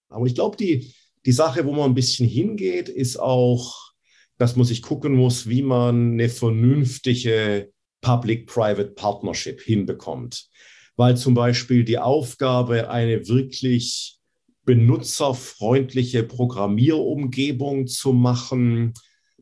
[0.08, 0.94] Aber ich glaube, die,
[1.26, 3.92] die Sache, wo man ein bisschen hingeht, ist auch,
[4.38, 7.70] dass man sich gucken muss, wie man eine vernünftige
[8.00, 10.48] Public-Private Partnership hinbekommt.
[10.96, 14.18] Weil zum Beispiel die Aufgabe, eine wirklich
[14.64, 18.94] benutzerfreundliche Programmierumgebung zu machen,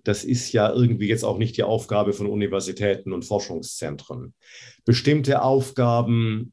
[0.05, 4.35] das ist ja irgendwie jetzt auch nicht die Aufgabe von Universitäten und Forschungszentren.
[4.85, 6.53] Bestimmte Aufgaben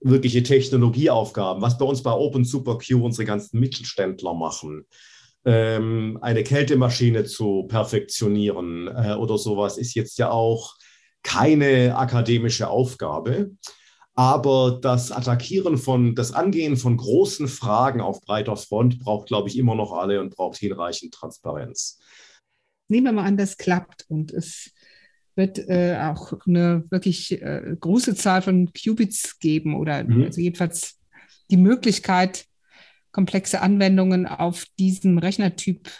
[0.00, 4.86] wirkliche Technologieaufgaben, was bei uns bei Open Super Q unsere ganzen Mittelständler machen,
[5.44, 10.74] ähm, eine Kältemaschine zu perfektionieren äh, oder sowas, ist jetzt ja auch
[11.22, 13.52] keine akademische Aufgabe.
[14.18, 19.58] Aber das Attackieren von, das Angehen von großen Fragen auf breiter Front braucht, glaube ich,
[19.58, 21.98] immer noch alle und braucht hinreichend Transparenz.
[22.88, 24.72] Nehmen wir mal an, das klappt und es
[25.34, 30.24] wird äh, auch eine wirklich äh, große Zahl von Qubits geben oder mhm.
[30.24, 30.98] also jedenfalls
[31.50, 32.46] die Möglichkeit,
[33.12, 35.90] komplexe Anwendungen auf diesem Rechnertyp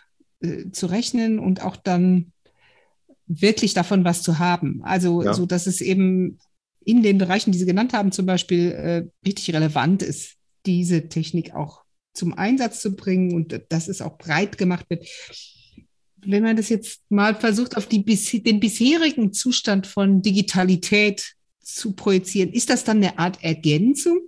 [0.40, 2.32] äh, zu rechnen und auch dann
[3.26, 4.82] wirklich davon was zu haben.
[4.84, 5.34] Also ja.
[5.34, 6.38] so, dass es eben
[6.86, 11.52] in den Bereichen, die Sie genannt haben, zum Beispiel äh, richtig relevant ist, diese Technik
[11.54, 11.82] auch
[12.14, 15.04] zum Einsatz zu bringen und dass es auch breit gemacht wird.
[16.24, 22.52] Wenn man das jetzt mal versucht, auf die, den bisherigen Zustand von Digitalität zu projizieren,
[22.52, 24.20] ist das dann eine Art Ergänzung,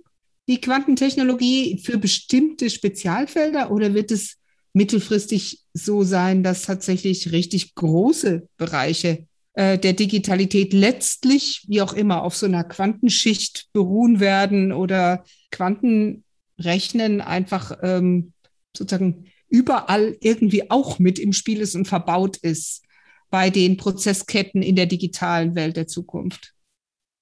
[0.49, 4.35] die Quantentechnologie für bestimmte Spezialfelder oder wird es
[4.73, 9.27] mittelfristig so sein, dass tatsächlich richtig große Bereiche
[9.59, 17.77] der Digitalität letztlich, wie auch immer, auf so einer Quantenschicht beruhen werden oder Quantenrechnen einfach
[17.81, 18.31] ähm,
[18.75, 22.83] sozusagen überall irgendwie auch mit im Spiel ist und verbaut ist
[23.29, 26.53] bei den Prozessketten in der digitalen Welt der Zukunft?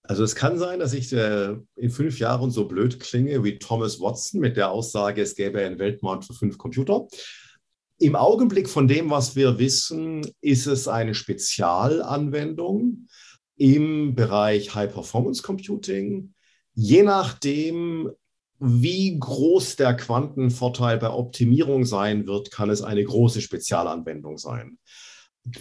[0.04, 4.00] Also es kann sein, dass ich äh, in fünf Jahren so blöd klinge wie Thomas
[4.00, 7.08] Watson mit der Aussage, es gäbe einen Weltmarkt für fünf Computer.
[8.00, 13.08] Im Augenblick von dem, was wir wissen, ist es eine Spezialanwendung
[13.56, 16.36] im Bereich High Performance Computing.
[16.76, 18.12] Je nachdem,
[18.60, 24.78] wie groß der Quantenvorteil bei Optimierung sein wird, kann es eine große Spezialanwendung sein.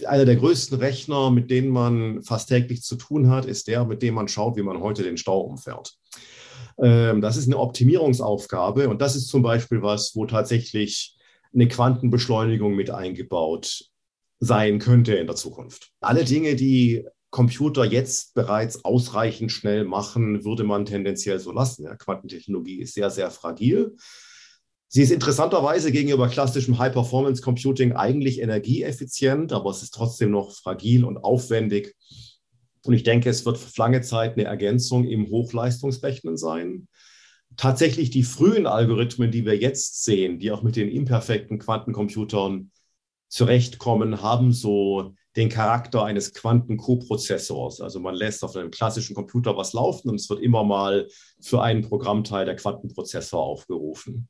[0.05, 4.03] Einer der größten Rechner, mit denen man fast täglich zu tun hat, ist der, mit
[4.03, 5.97] dem man schaut, wie man heute den Stau umfährt.
[6.79, 11.16] Ähm, das ist eine Optimierungsaufgabe und das ist zum Beispiel was, wo tatsächlich
[11.57, 13.85] eine Quantenbeschleunigung mit eingebaut
[14.39, 15.91] sein könnte in der Zukunft.
[15.99, 21.83] Alle Dinge, die Computer jetzt bereits ausreichend schnell machen, würde man tendenziell so lassen.
[21.83, 23.95] Ja, Quantentechnologie ist sehr, sehr fragil.
[24.87, 31.17] Sie ist interessanterweise gegenüber klassischem High-Performance-Computing eigentlich energieeffizient, aber es ist trotzdem noch fragil und
[31.17, 31.95] aufwendig.
[32.85, 36.87] Und ich denke, es wird für lange Zeit eine Ergänzung im Hochleistungsrechnen sein.
[37.57, 42.71] Tatsächlich die frühen Algorithmen, die wir jetzt sehen, die auch mit den imperfekten Quantencomputern
[43.27, 47.81] zurechtkommen, haben so den Charakter eines Quanten-Coprozessors.
[47.81, 51.07] Also man lässt auf einem klassischen Computer was laufen und es wird immer mal
[51.41, 54.27] für einen Programmteil der Quantenprozessor aufgerufen.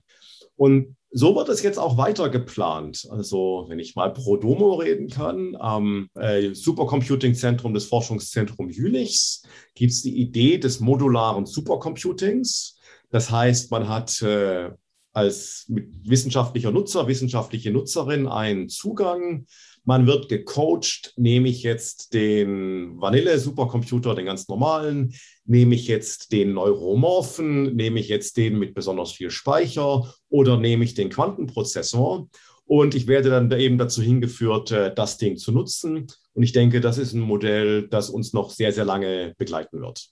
[0.57, 3.07] Und so wird es jetzt auch weiter geplant.
[3.09, 9.43] Also, wenn ich mal pro Domo reden kann, am äh, Supercomputing-Zentrum des Forschungszentrums Jülichs
[9.75, 12.76] gibt es die Idee des modularen Supercomputings.
[13.10, 14.72] Das heißt, man hat äh,
[15.13, 19.46] als wissenschaftlicher Nutzer, wissenschaftliche Nutzerin einen Zugang
[19.88, 25.13] man wird gecoacht, nehme ich jetzt den Vanille-Supercomputer, den ganz normalen,
[25.46, 30.84] nehme ich jetzt den Neuromorphen, nehme ich jetzt den mit besonders viel Speicher oder nehme
[30.84, 32.28] ich den Quantenprozessor.
[32.65, 36.08] Und ich werde dann eben dazu hingeführt, äh, das Ding zu nutzen.
[36.34, 40.10] Und ich denke, das ist ein Modell, das uns noch sehr, sehr lange begleiten wird.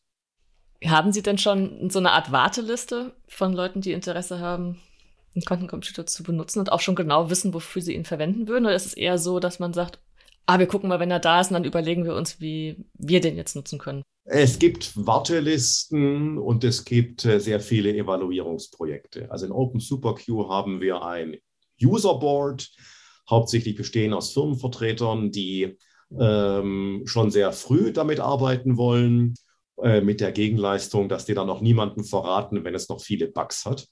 [0.87, 4.79] Haben Sie denn schon so eine Art Warteliste von Leuten, die Interesse haben,
[5.35, 8.65] einen Quantencomputer zu benutzen und auch schon genau wissen, wofür sie ihn verwenden würden?
[8.65, 9.99] Oder ist es eher so, dass man sagt,
[10.45, 13.19] ah, wir gucken mal, wenn er da ist, und dann überlegen wir uns, wie wir
[13.19, 14.03] den jetzt nutzen können?
[14.27, 19.29] Es gibt Wartelisten und es gibt äh, sehr viele Evaluierungsprojekte.
[19.29, 21.37] Also in Open SuperQ haben wir ein
[21.81, 22.71] User Board,
[23.29, 25.77] hauptsächlich bestehen aus Firmenvertretern, die
[26.19, 29.35] ähm, schon sehr früh damit arbeiten wollen,
[29.81, 33.65] äh, mit der Gegenleistung, dass die dann noch niemanden verraten, wenn es noch viele Bugs
[33.65, 33.87] hat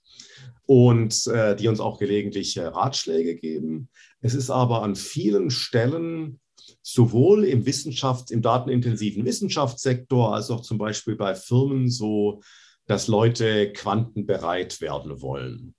[0.66, 3.90] und äh, die uns auch gelegentlich äh, Ratschläge geben.
[4.22, 6.40] Es ist aber an vielen Stellen
[6.82, 12.42] sowohl im Wissenschafts-, im datenintensiven Wissenschaftssektor als auch zum Beispiel bei Firmen so,
[12.86, 15.76] dass Leute quantenbereit werden wollen.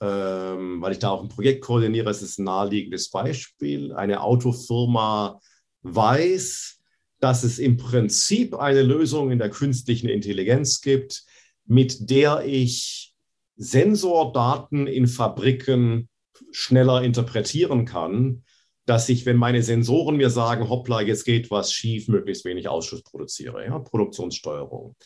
[0.00, 3.92] Ähm, weil ich da auch ein Projekt koordiniere, es ist ein naheliegendes Beispiel.
[3.92, 5.40] Eine Autofirma
[5.82, 6.77] weiß,
[7.20, 11.24] dass es im Prinzip eine Lösung in der künstlichen Intelligenz gibt,
[11.66, 13.14] mit der ich
[13.56, 16.08] Sensordaten in Fabriken
[16.52, 18.44] schneller interpretieren kann,
[18.86, 23.02] dass ich, wenn meine Sensoren mir sagen, hoppla, jetzt geht was schief, möglichst wenig Ausschuss
[23.02, 23.64] produziere.
[23.64, 23.78] Ja?
[23.78, 24.96] Produktionssteuerung.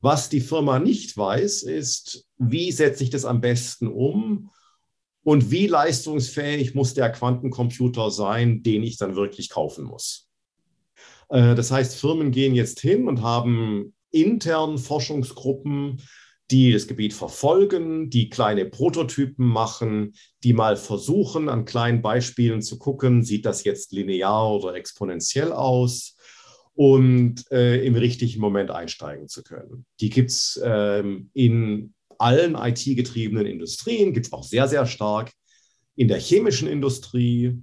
[0.00, 4.50] Was die Firma nicht weiß, ist, wie setze ich das am besten um
[5.22, 10.29] und wie leistungsfähig muss der Quantencomputer sein, den ich dann wirklich kaufen muss.
[11.30, 16.02] Äh, das heißt, Firmen gehen jetzt hin und haben intern Forschungsgruppen,
[16.50, 22.78] die das Gebiet verfolgen, die kleine Prototypen machen, die mal versuchen, an kleinen Beispielen zu
[22.78, 26.16] gucken, sieht das jetzt linear oder exponentiell aus
[26.74, 29.86] und äh, im richtigen Moment einsteigen zu können.
[30.00, 35.30] Die gibt es ähm, in allen IT-getriebenen Industrien, gibt es auch sehr, sehr stark
[35.94, 37.62] in der chemischen Industrie,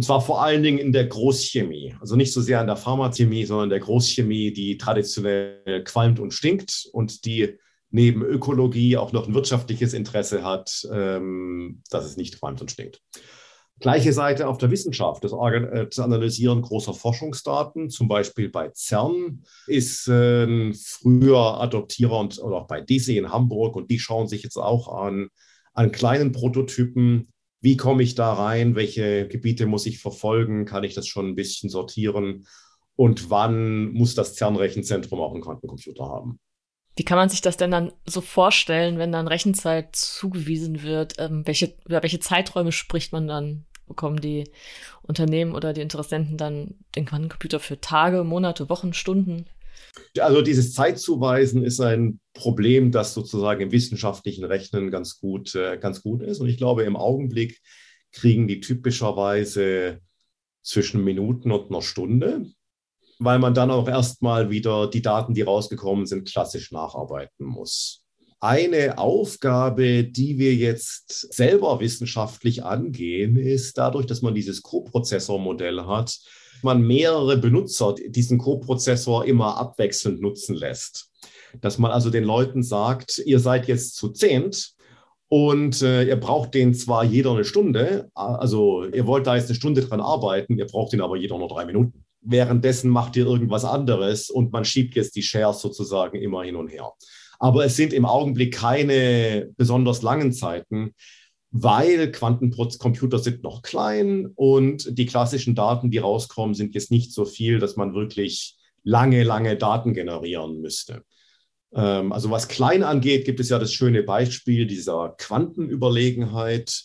[0.00, 1.94] und zwar vor allen Dingen in der Großchemie.
[2.00, 6.32] Also nicht so sehr in der Pharmachemie, sondern in der Großchemie, die traditionell qualmt und
[6.32, 7.58] stinkt und die
[7.90, 13.02] neben Ökologie auch noch ein wirtschaftliches Interesse hat, ähm, dass es nicht qualmt und stinkt.
[13.78, 15.22] Gleiche Seite auf der Wissenschaft.
[15.22, 22.56] Das, äh, Analysieren großer Forschungsdaten, zum Beispiel bei CERN, ist äh, früher Adoptierer und oder
[22.56, 25.28] auch bei DC in Hamburg und die schauen sich jetzt auch an,
[25.74, 27.29] an kleinen Prototypen.
[27.60, 28.74] Wie komme ich da rein?
[28.74, 30.64] Welche Gebiete muss ich verfolgen?
[30.64, 32.46] Kann ich das schon ein bisschen sortieren?
[32.96, 36.38] Und wann muss das CERN-Rechenzentrum auch einen Quantencomputer haben?
[36.96, 41.14] Wie kann man sich das denn dann so vorstellen, wenn dann Rechenzeit zugewiesen wird?
[41.18, 43.64] Ähm, welche, über welche Zeiträume spricht man dann?
[43.86, 44.44] Bekommen die
[45.02, 49.46] Unternehmen oder die Interessenten dann den Quantencomputer für Tage, Monate, Wochen, Stunden?
[50.18, 56.02] Also dieses Zeitzuweisen ist ein Problem, das sozusagen im wissenschaftlichen Rechnen ganz gut, äh, ganz
[56.02, 56.40] gut ist.
[56.40, 57.60] Und ich glaube, im Augenblick
[58.12, 60.00] kriegen die typischerweise
[60.62, 62.46] zwischen Minuten und einer Stunde
[63.20, 68.02] weil man dann auch erstmal wieder die Daten, die rausgekommen sind, klassisch nacharbeiten muss.
[68.40, 76.18] Eine Aufgabe, die wir jetzt selber wissenschaftlich angehen, ist dadurch, dass man dieses Co-Prozessor-Modell hat,
[76.62, 81.10] man mehrere Benutzer diesen Co-Prozessor immer abwechselnd nutzen lässt.
[81.60, 84.74] Dass man also den Leuten sagt, ihr seid jetzt zu zehnt
[85.28, 89.56] und äh, ihr braucht den zwar jeder eine Stunde, also ihr wollt da jetzt eine
[89.56, 93.64] Stunde dran arbeiten, ihr braucht den aber jeder nur drei Minuten währenddessen macht ihr irgendwas
[93.64, 96.92] anderes und man schiebt jetzt die Shares sozusagen immer hin und her.
[97.38, 100.94] Aber es sind im Augenblick keine besonders langen Zeiten,
[101.50, 107.24] weil Quantencomputer sind noch klein und die klassischen Daten, die rauskommen, sind jetzt nicht so
[107.24, 111.02] viel, dass man wirklich lange, lange Daten generieren müsste.
[111.72, 116.84] Ähm, also was klein angeht, gibt es ja das schöne Beispiel dieser Quantenüberlegenheit,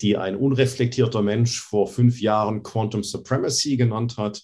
[0.00, 4.42] die ein unreflektierter Mensch vor fünf Jahren Quantum Supremacy genannt hat.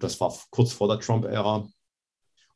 [0.00, 1.68] Das war kurz vor der Trump-Ära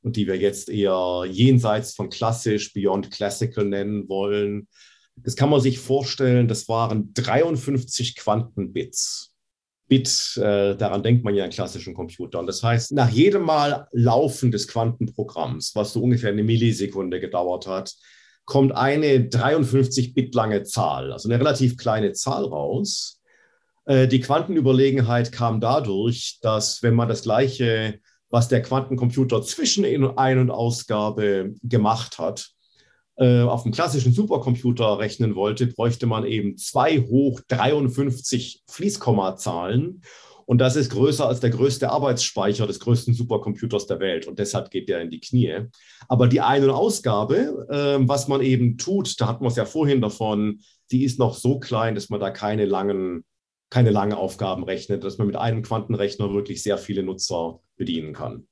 [0.02, 4.68] und die wir jetzt eher jenseits von klassisch, beyond classical nennen wollen.
[5.16, 9.34] Das kann man sich vorstellen, das waren 53 Quantenbits.
[9.86, 12.46] Bit, äh, daran denkt man ja in klassischen Computern.
[12.46, 17.94] Das heißt, nach jedem Mal Laufen des Quantenprogramms, was so ungefähr eine Millisekunde gedauert hat,
[18.46, 23.20] kommt eine 53 Bit lange Zahl, also eine relativ kleine Zahl raus.
[23.84, 28.00] Äh, die Quantenüberlegenheit kam dadurch, dass wenn man das gleiche,
[28.30, 29.84] was der Quantencomputer zwischen
[30.16, 32.53] Ein- und Ausgabe gemacht hat,
[33.16, 40.02] auf dem klassischen Supercomputer rechnen wollte, bräuchte man eben 2 hoch 53 Fließkommazahlen.
[40.46, 44.26] Und das ist größer als der größte Arbeitsspeicher des größten Supercomputers der Welt.
[44.26, 45.68] Und deshalb geht der in die Knie.
[46.08, 49.64] Aber die Ein- und Ausgabe, äh, was man eben tut, da hatten wir es ja
[49.64, 50.60] vorhin davon,
[50.90, 53.24] die ist noch so klein, dass man da keine langen,
[53.70, 58.46] keine langen Aufgaben rechnet, dass man mit einem Quantenrechner wirklich sehr viele Nutzer bedienen kann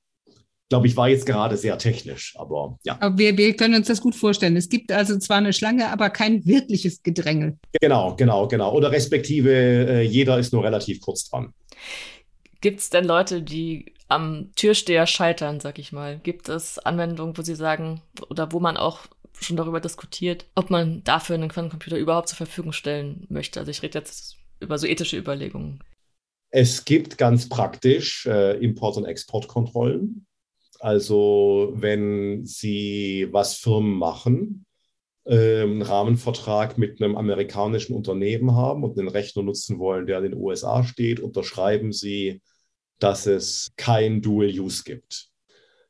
[0.72, 2.96] glaube, ich war jetzt gerade sehr technisch, aber ja.
[2.98, 4.56] Aber wir, wir können uns das gut vorstellen.
[4.56, 7.58] Es gibt also zwar eine Schlange, aber kein wirkliches Gedränge.
[7.78, 8.72] Genau, genau, genau.
[8.72, 11.52] Oder respektive äh, jeder ist nur relativ kurz dran.
[12.62, 16.18] Gibt es denn Leute, die am Türsteher scheitern, sag ich mal?
[16.22, 18.00] Gibt es Anwendungen, wo sie sagen,
[18.30, 19.00] oder wo man auch
[19.38, 23.60] schon darüber diskutiert, ob man dafür einen Quantencomputer überhaupt zur Verfügung stellen möchte?
[23.60, 25.84] Also ich rede jetzt über so ethische Überlegungen.
[26.50, 30.26] Es gibt ganz praktisch äh, Import- und Exportkontrollen.
[30.82, 34.66] Also wenn Sie was Firmen machen,
[35.24, 40.32] äh, einen Rahmenvertrag mit einem amerikanischen Unternehmen haben und einen Rechner nutzen wollen, der in
[40.32, 42.42] den USA steht, unterschreiben Sie,
[42.98, 45.28] dass es kein Dual-Use gibt.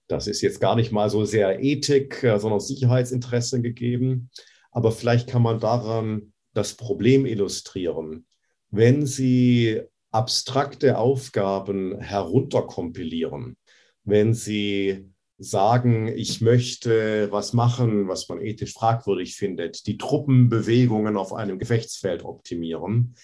[0.09, 4.29] Das ist jetzt gar nicht mal so sehr Ethik, äh, sondern Sicherheitsinteresse gegeben.
[4.73, 8.27] Aber vielleicht kann man daran das Problem illustrieren.
[8.69, 9.81] Wenn Sie
[10.11, 13.57] abstrakte Aufgaben herunterkompilieren,
[14.05, 21.33] wenn Sie sagen, ich möchte was machen, was man ethisch fragwürdig findet, die Truppenbewegungen auf
[21.33, 23.17] einem Gefechtsfeld optimieren.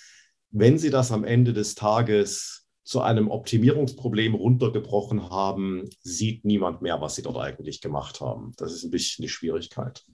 [0.51, 7.01] Wenn Sie das am Ende des Tages zu einem Optimierungsproblem runtergebrochen haben, sieht niemand mehr,
[7.01, 8.53] was Sie dort eigentlich gemacht haben.
[8.57, 10.05] Das ist ein bisschen die Schwierigkeit.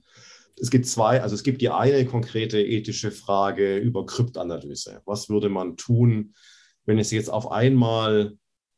[0.59, 5.01] Es gibt zwei, also es gibt die eine konkrete ethische Frage über Kryptanalyse.
[5.05, 6.33] Was würde man tun,
[6.85, 8.37] wenn es jetzt auf einmal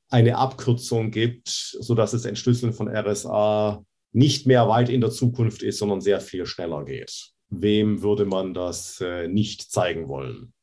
[0.09, 3.83] eine Abkürzung gibt, sodass das Entschlüsseln von RSA
[4.13, 7.31] nicht mehr weit in der Zukunft ist, sondern sehr viel schneller geht.
[7.49, 10.53] Wem würde man das äh, nicht zeigen wollen?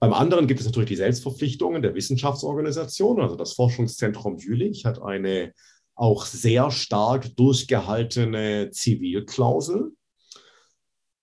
[0.00, 3.20] Beim anderen gibt es natürlich die Selbstverpflichtungen der Wissenschaftsorganisation.
[3.20, 5.52] Also das Forschungszentrum Jülich hat eine
[5.94, 9.92] auch sehr stark durchgehaltene Zivilklausel.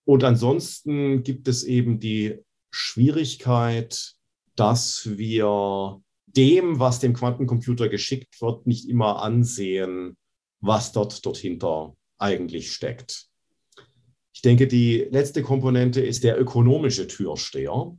[0.04, 2.38] Und ansonsten gibt es eben die
[2.70, 4.14] Schwierigkeit,
[4.56, 6.01] dass wir
[6.36, 10.16] dem, was dem Quantencomputer geschickt wird, nicht immer ansehen,
[10.60, 13.26] was dort, dort hinter eigentlich steckt.
[14.32, 17.96] Ich denke, die letzte Komponente ist der ökonomische Türsteher.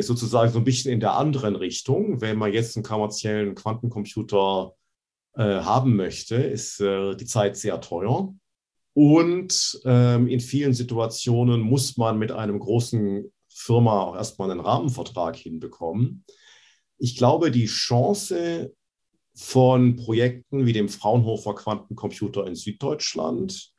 [0.00, 2.20] Sozusagen so ein bisschen in der anderen Richtung.
[2.20, 4.74] Wenn man jetzt einen kommerziellen Quantencomputer
[5.34, 8.34] äh, haben möchte, ist äh, die Zeit sehr teuer.
[8.92, 15.36] Und ähm, in vielen Situationen muss man mit einem großen Firma auch erstmal einen Rahmenvertrag
[15.36, 16.24] hinbekommen.
[16.98, 18.72] Ich glaube, die Chance
[19.34, 23.72] von Projekten wie dem Fraunhofer Quantencomputer in Süddeutschland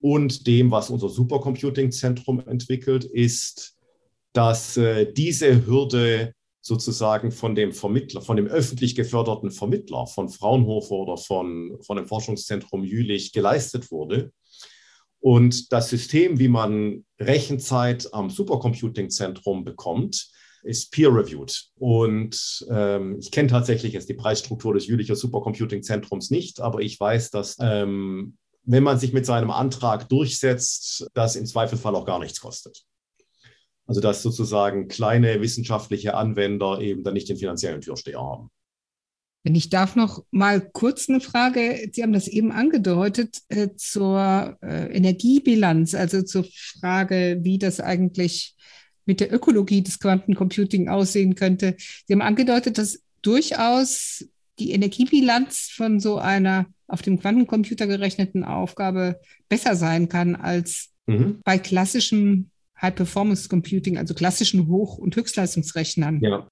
[0.00, 3.76] und dem, was unser Supercomputing-Zentrum entwickelt, ist,
[4.32, 10.94] dass äh, diese Hürde sozusagen von dem Vermittler, von dem öffentlich geförderten Vermittler, von Fraunhofer
[10.96, 14.32] oder von, von dem Forschungszentrum Jülich geleistet wurde.
[15.20, 20.28] Und das System, wie man Rechenzeit am Supercomputing-Zentrum bekommt,
[20.62, 21.70] ist peer-reviewed.
[21.76, 27.30] Und ähm, ich kenne tatsächlich jetzt die Preisstruktur des Jülicher Supercomputing-Zentrums nicht, aber ich weiß,
[27.30, 32.40] dass ähm, wenn man sich mit seinem Antrag durchsetzt, das im Zweifelfall auch gar nichts
[32.40, 32.84] kostet.
[33.86, 38.50] Also dass sozusagen kleine wissenschaftliche Anwender eben dann nicht den finanziellen Türsteher haben.
[39.44, 44.58] Wenn ich darf noch mal kurz eine Frage, Sie haben das eben angedeutet, äh, zur
[44.60, 48.54] äh, Energiebilanz, also zur Frage, wie das eigentlich
[49.08, 51.76] mit der Ökologie des Quantencomputing aussehen könnte.
[51.78, 54.24] Sie haben angedeutet, dass durchaus
[54.58, 61.40] die Energiebilanz von so einer auf dem Quantencomputer gerechneten Aufgabe besser sein kann als mhm.
[61.42, 62.50] bei klassischem
[62.80, 66.20] High-Performance-Computing, also klassischen Hoch- und Höchstleistungsrechnern.
[66.22, 66.46] Ja.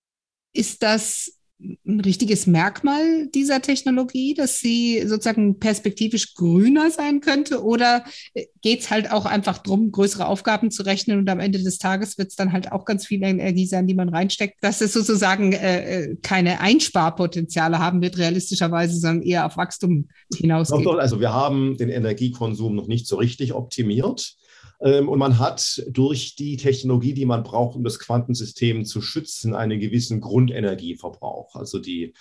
[0.52, 7.62] Ist das ein richtiges Merkmal dieser Technologie, dass sie sozusagen perspektivisch grüner sein könnte?
[7.64, 8.04] Oder
[8.34, 11.78] äh, geht es halt auch einfach darum, größere Aufgaben zu rechnen und am Ende des
[11.78, 14.92] Tages wird es dann halt auch ganz viel Energie sein, die man reinsteckt, dass es
[14.92, 20.84] sozusagen äh, äh keine Einsparpotenziale haben wird, realistischerweise, sondern eher auf Wachstum hinausgeht?
[20.84, 24.36] Doch, doch, also wir haben den Energiekonsum noch nicht so richtig optimiert.
[24.80, 29.54] Ähm, und man hat durch die Technologie, die man braucht, um das Quantensystem zu schützen,
[29.54, 31.54] einen gewissen Grundenergieverbrauch.
[31.56, 32.14] Also die,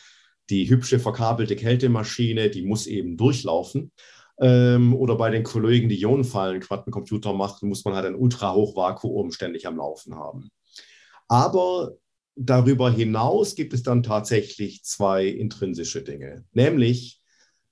[0.50, 3.92] die hübsche verkabelte Kältemaschine, die muss eben durchlaufen.
[4.40, 9.68] ähm, oder bei den Kollegen, die Ionenfallen Quantencomputer machen, muss man halt ein Ultrahochvakuum ständig
[9.68, 10.50] am Laufen haben.
[11.28, 11.94] Aber
[12.36, 17.22] darüber hinaus gibt es dann tatsächlich zwei intrinsische Dinge, nämlich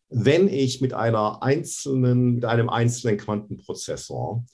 [0.09, 4.45] wenn ich mit einer einzelnen, mit einem einzelnen Quantenprozessor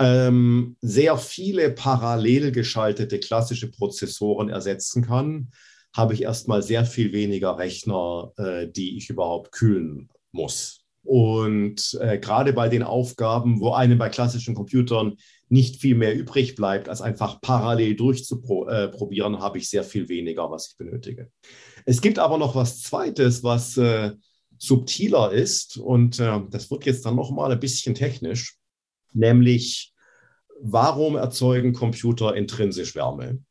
[0.00, 5.50] ähm, sehr viele parallel geschaltete klassische Prozessoren ersetzen kann,
[5.94, 10.80] habe ich erstmal sehr viel weniger Rechner, äh, die ich überhaupt kühlen muss.
[11.02, 15.16] Und äh, gerade bei den Aufgaben, wo einem bei klassischen Computern
[15.48, 20.50] nicht viel mehr übrig bleibt, als einfach parallel durchzuprobieren, äh, habe ich sehr viel weniger,
[20.50, 21.30] was ich benötige.
[21.84, 24.12] Es gibt aber noch was Zweites, was äh,
[24.58, 28.58] subtiler ist und äh, das wird jetzt dann noch mal ein bisschen technisch,
[29.12, 29.89] nämlich
[30.62, 33.42] warum erzeugen Computer intrinsisch Wärme?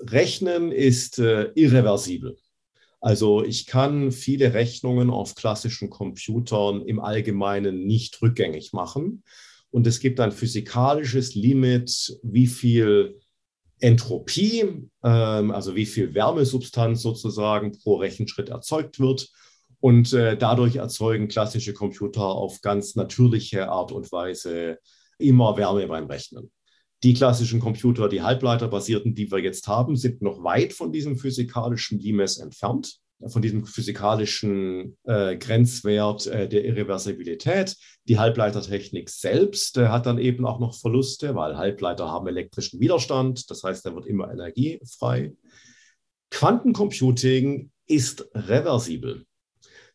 [0.00, 2.36] Rechnen ist äh, irreversibel.
[3.00, 9.24] Also ich kann viele Rechnungen auf klassischen Computern im Allgemeinen nicht rückgängig machen.
[9.70, 13.20] Und es gibt ein physikalisches Limit, wie viel
[13.80, 19.28] Entropie, ähm, also wie viel Wärmesubstanz sozusagen pro Rechenschritt erzeugt wird.
[19.80, 24.78] Und äh, dadurch erzeugen klassische Computer auf ganz natürliche Art und Weise
[25.18, 26.50] immer Wärme beim Rechnen.
[27.02, 31.98] Die klassischen Computer, die Halbleiterbasierten, die wir jetzt haben, sind noch weit von diesem physikalischen
[31.98, 37.76] Limes entfernt, von diesem physikalischen äh, Grenzwert äh, der Irreversibilität.
[38.08, 43.50] Die Halbleitertechnik selbst äh, hat dann eben auch noch Verluste, weil Halbleiter haben elektrischen Widerstand,
[43.50, 45.32] das heißt, da wird immer Energie frei.
[46.30, 49.26] Quantencomputing ist reversibel.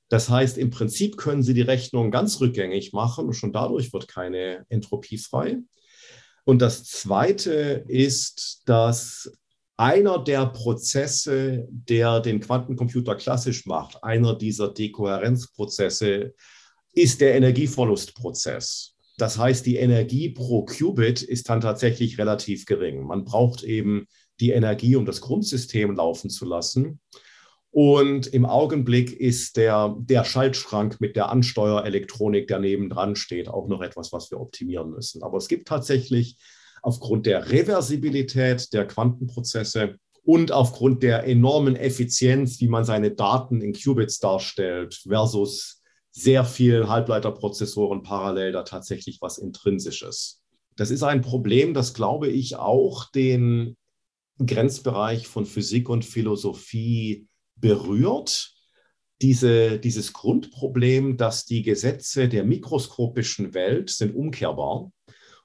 [0.09, 4.07] Das heißt, im Prinzip können Sie die Rechnung ganz rückgängig machen und schon dadurch wird
[4.07, 5.59] keine Entropie frei.
[6.43, 9.31] Und das Zweite ist, dass
[9.77, 16.33] einer der Prozesse, der den Quantencomputer klassisch macht, einer dieser Dekohärenzprozesse,
[16.93, 18.95] ist der Energieverlustprozess.
[19.17, 23.05] Das heißt, die Energie pro Qubit ist dann tatsächlich relativ gering.
[23.05, 24.07] Man braucht eben
[24.39, 26.99] die Energie, um das Grundsystem laufen zu lassen.
[27.71, 33.81] Und im Augenblick ist der, der Schaltschrank mit der Ansteuerelektronik, der nebendran steht, auch noch
[33.81, 35.21] etwas, was wir optimieren müssen.
[35.21, 36.37] Aber es gibt tatsächlich
[36.81, 43.73] aufgrund der Reversibilität der Quantenprozesse und aufgrund der enormen Effizienz, wie man seine Daten in
[43.73, 50.41] Qubits darstellt, versus sehr viel Halbleiterprozessoren parallel da tatsächlich was Intrinsisches.
[50.75, 53.77] Das ist ein Problem, das glaube ich auch den
[54.43, 57.27] Grenzbereich von Physik und Philosophie
[57.59, 58.53] berührt
[59.21, 64.91] diese, dieses Grundproblem, dass die Gesetze der mikroskopischen Welt sind umkehrbar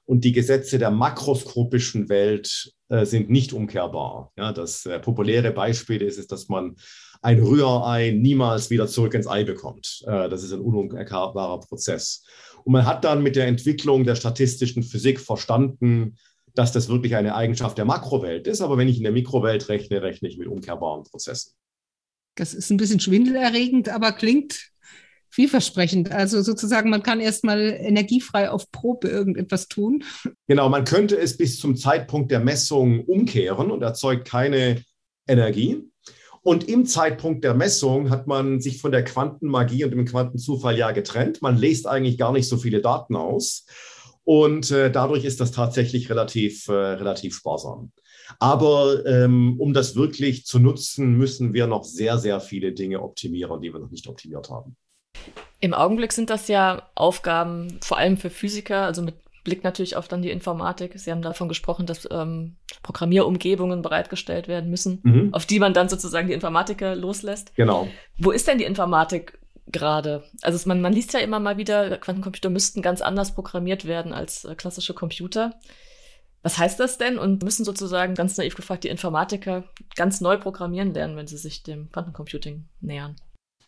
[0.05, 4.31] und die Gesetze der makroskopischen Welt äh, sind nicht umkehrbar.
[4.37, 6.75] Ja, das äh, populäre Beispiel ist, ist, dass man
[7.21, 10.03] ein Rührei niemals wieder zurück ins Ei bekommt.
[10.05, 12.23] Äh, das ist ein unumkehrbarer Prozess.
[12.63, 16.17] Und man hat dann mit der Entwicklung der statistischen Physik verstanden,
[16.53, 18.61] dass das wirklich eine Eigenschaft der Makrowelt ist.
[18.61, 21.53] Aber wenn ich in der Mikrowelt rechne, rechne ich mit umkehrbaren Prozessen.
[22.35, 24.71] Das ist ein bisschen schwindelerregend, aber klingt
[25.29, 26.11] vielversprechend.
[26.11, 30.03] Also sozusagen, man kann erstmal energiefrei auf Probe irgendetwas tun.
[30.47, 34.83] Genau, man könnte es bis zum Zeitpunkt der Messung umkehren und erzeugt keine
[35.27, 35.83] Energie.
[36.41, 40.91] Und im Zeitpunkt der Messung hat man sich von der Quantenmagie und dem Quantenzufall ja
[40.91, 41.41] getrennt.
[41.41, 43.65] Man lest eigentlich gar nicht so viele Daten aus.
[44.23, 47.91] Und äh, dadurch ist das tatsächlich relativ, äh, relativ sparsam.
[48.39, 53.61] Aber ähm, um das wirklich zu nutzen, müssen wir noch sehr, sehr viele Dinge optimieren,
[53.61, 54.75] die wir noch nicht optimiert haben.
[55.59, 59.15] Im Augenblick sind das ja Aufgaben vor allem für Physiker, also mit
[59.45, 60.93] Blick natürlich auf dann die Informatik.
[60.99, 65.33] Sie haben davon gesprochen, dass ähm, Programmierumgebungen bereitgestellt werden müssen, mhm.
[65.33, 67.55] auf die man dann sozusagen die Informatiker loslässt.
[67.55, 67.87] Genau.
[68.17, 70.23] Wo ist denn die Informatik gerade?
[70.41, 74.43] Also man, man liest ja immer mal wieder, Quantencomputer müssten ganz anders programmiert werden als
[74.43, 75.53] äh, klassische Computer.
[76.45, 77.17] Was heißt das denn?
[77.17, 79.63] Und müssen sozusagen ganz naiv gefragt die Informatiker
[79.95, 83.15] ganz neu programmieren lernen, wenn sie sich dem Quantencomputing nähern?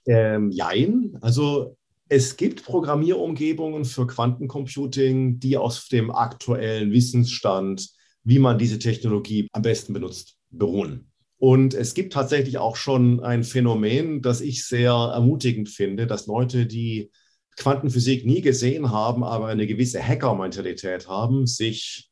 [0.06, 1.18] Ähm, jein.
[1.22, 1.76] Also
[2.08, 7.90] es gibt Programmierumgebungen für Quantencomputing, die aus dem aktuellen Wissensstand,
[8.24, 11.10] wie man diese Technologie am besten benutzt, beruhen.
[11.40, 16.68] Und es gibt tatsächlich auch schon ein Phänomen, das ich sehr ermutigend finde, dass Leute,
[16.68, 17.10] die
[17.56, 22.12] Quantenphysik nie gesehen haben, aber eine gewisse Hacker-Mentalität haben, sich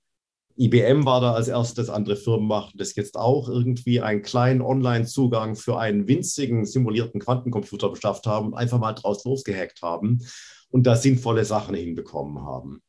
[0.58, 5.56] IBM war da als erstes, andere Firmen machen das jetzt auch, irgendwie einen kleinen Online-Zugang
[5.56, 10.26] für einen winzigen simulierten Quantencomputer beschafft haben und einfach mal draus losgehackt haben
[10.70, 12.82] und da sinnvolle Sachen hinbekommen haben.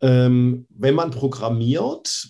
[0.00, 2.28] Ähm, wenn man programmiert,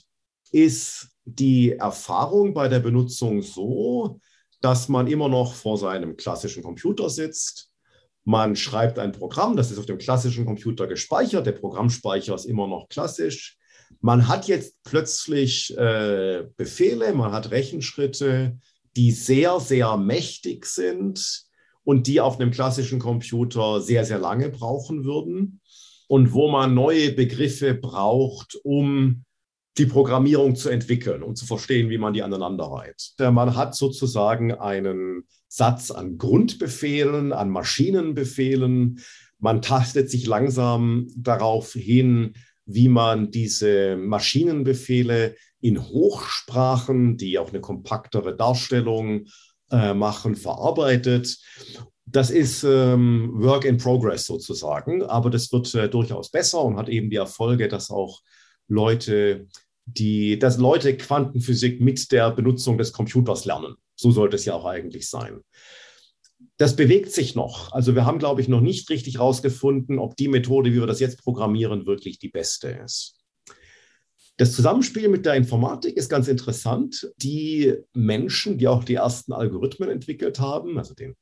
[0.52, 4.20] ist die Erfahrung bei der Benutzung so,
[4.61, 7.70] dass man immer noch vor seinem klassischen Computer sitzt
[8.24, 11.46] Man schreibt ein Programm, das ist auf dem klassischen Computer gespeichert.
[11.46, 13.59] Der Programmspeicher ist immer noch klassisch.
[14.01, 18.59] Man hat jetzt plötzlich äh, Befehle, man hat Rechenschritte,
[18.97, 21.45] die sehr, sehr mächtig sind
[21.82, 25.61] und die auf einem klassischen Computer sehr, sehr lange brauchen würden
[26.09, 29.24] und wo man neue Begriffe braucht, um
[29.76, 33.14] die Programmierung zu entwickeln, um zu verstehen, wie man die aneinander reiht.
[33.18, 39.01] Man hat sozusagen einen Satz an Grundbefehlen, an Maschinenbefehlen.
[39.38, 42.34] Man tastet sich langsam darauf hin,
[42.66, 49.26] wie man diese Maschinenbefehle in Hochsprachen, die auch eine kompaktere Darstellung
[49.70, 51.38] äh, machen, verarbeitet.
[52.06, 56.88] Das ist ähm, Work in Progress sozusagen, aber das wird äh, durchaus besser und hat
[56.88, 58.20] eben die Erfolge, dass auch
[58.68, 59.48] Leute
[59.86, 63.74] die, dass Leute Quantenphysik mit der Benutzung des Computers lernen.
[63.96, 65.40] So sollte es ja auch eigentlich sein.
[66.57, 67.72] Das bewegt sich noch.
[67.72, 71.00] Also wir haben, glaube ich, noch nicht richtig herausgefunden, ob die Methode, wie wir das
[71.00, 73.18] jetzt programmieren, wirklich die beste ist.
[74.36, 77.09] Das Zusammenspiel mit der Informatik ist ganz interessant.
[77.18, 81.16] Die Menschen, die auch die ersten Algorithmen entwickelt haben, also den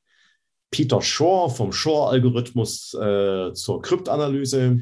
[0.71, 4.79] Peter Shor vom Shor-Algorithmus äh, zur Kryptanalyse,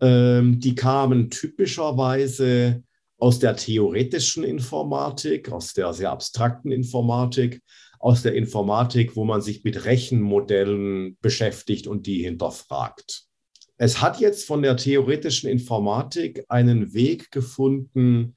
[0.00, 2.82] äh, die kamen typischerweise
[3.18, 7.62] aus der theoretischen Informatik, aus der sehr abstrakten Informatik,
[8.04, 13.22] aus der Informatik, wo man sich mit Rechenmodellen beschäftigt und die hinterfragt.
[13.78, 18.36] Es hat jetzt von der theoretischen Informatik einen Weg gefunden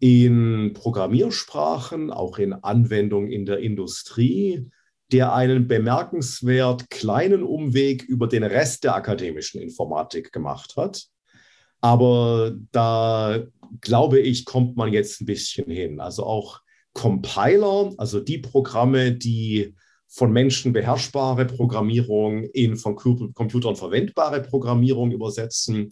[0.00, 4.68] in Programmiersprachen, auch in Anwendungen in der Industrie,
[5.10, 11.06] der einen bemerkenswert kleinen Umweg über den Rest der akademischen Informatik gemacht hat.
[11.80, 13.46] Aber da
[13.80, 16.00] glaube ich, kommt man jetzt ein bisschen hin.
[16.00, 16.60] Also auch
[16.92, 19.74] Compiler, also die Programme, die
[20.08, 25.90] von Menschen beherrschbare Programmierung in von Computern verwendbare Programmierung übersetzen,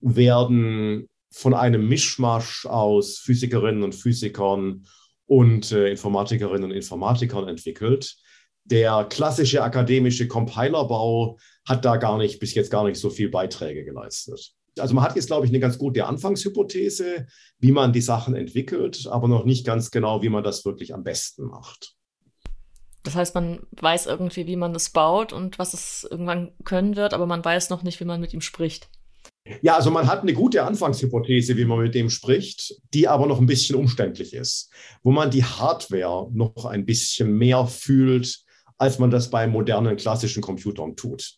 [0.00, 4.86] werden von einem Mischmasch aus Physikerinnen und Physikern
[5.26, 8.16] und äh, Informatikerinnen und Informatikern entwickelt.
[8.64, 13.84] Der klassische akademische Compilerbau hat da gar nicht, bis jetzt gar nicht so viel Beiträge
[13.84, 17.26] geleistet also man hat jetzt, glaube ich, eine ganz gute Anfangshypothese,
[17.58, 21.04] wie man die Sachen entwickelt, aber noch nicht ganz genau, wie man das wirklich am
[21.04, 21.94] besten macht.
[23.04, 27.14] Das heißt, man weiß irgendwie, wie man es baut und was es irgendwann können wird,
[27.14, 28.90] aber man weiß noch nicht, wie man mit ihm spricht.
[29.62, 33.40] Ja, also man hat eine gute Anfangshypothese, wie man mit dem spricht, die aber noch
[33.40, 34.70] ein bisschen umständlich ist,
[35.02, 38.44] wo man die Hardware noch ein bisschen mehr fühlt,
[38.76, 41.37] als man das bei modernen klassischen Computern tut.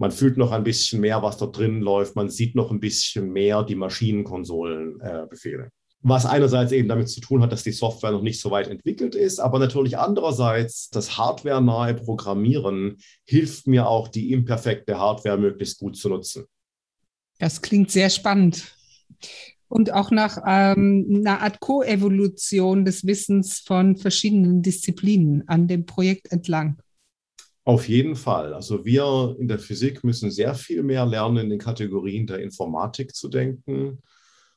[0.00, 2.16] Man fühlt noch ein bisschen mehr, was da drin läuft.
[2.16, 5.64] Man sieht noch ein bisschen mehr die Maschinenkonsolenbefehle.
[5.64, 5.70] Äh,
[6.00, 9.14] was einerseits eben damit zu tun hat, dass die Software noch nicht so weit entwickelt
[9.14, 12.96] ist, aber natürlich andererseits das hardwarenahe Programmieren
[13.26, 16.46] hilft mir auch, die imperfekte Hardware möglichst gut zu nutzen.
[17.38, 18.74] Das klingt sehr spannend.
[19.68, 26.32] Und auch nach ähm, einer Art Koevolution des Wissens von verschiedenen Disziplinen an dem Projekt
[26.32, 26.78] entlang.
[27.64, 28.54] Auf jeden Fall.
[28.54, 33.14] Also wir in der Physik müssen sehr viel mehr lernen, in den Kategorien der Informatik
[33.14, 34.02] zu denken.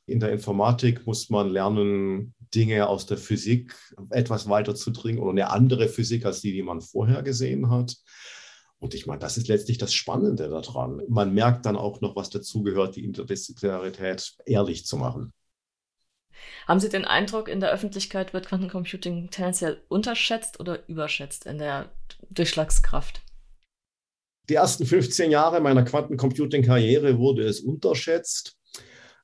[0.06, 3.74] In der Informatik muss man lernen, Dinge aus der Physik
[4.10, 7.96] etwas weiter zu dringen oder eine andere Physik als die, die man vorher gesehen hat.
[8.78, 11.02] Und ich meine, das ist letztlich das Spannende daran.
[11.08, 15.32] Man merkt dann auch noch, was dazugehört, die Interdisziplinarität ehrlich zu machen.
[16.66, 21.90] Haben Sie den Eindruck, in der Öffentlichkeit wird Quantencomputing tendenziell unterschätzt oder überschätzt in der
[22.30, 23.22] Durchschlagskraft?
[24.48, 28.56] Die ersten 15 Jahre meiner Quantencomputing-Karriere wurde es unterschätzt.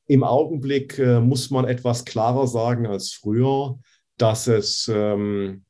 [0.06, 3.78] Im Augenblick äh, muss man etwas klarer sagen als früher,
[4.16, 5.64] dass es ähm,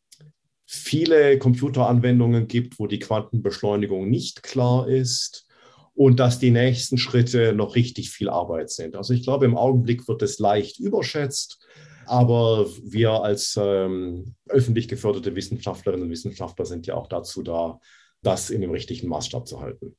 [0.66, 5.49] viele Computeranwendungen gibt, wo die Quantenbeschleunigung nicht klar ist
[5.95, 8.97] und dass die nächsten Schritte noch richtig viel Arbeit sind.
[8.97, 11.59] Also ich glaube, im Augenblick wird es leicht überschätzt,
[12.07, 17.78] aber wir als ähm, öffentlich geförderte Wissenschaftlerinnen und Wissenschaftler sind ja auch dazu da,
[18.22, 19.97] das in dem richtigen Maßstab zu halten.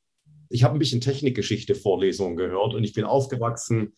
[0.50, 3.94] Ich habe ein bisschen Technikgeschichte Vorlesungen gehört und ich bin aufgewachsen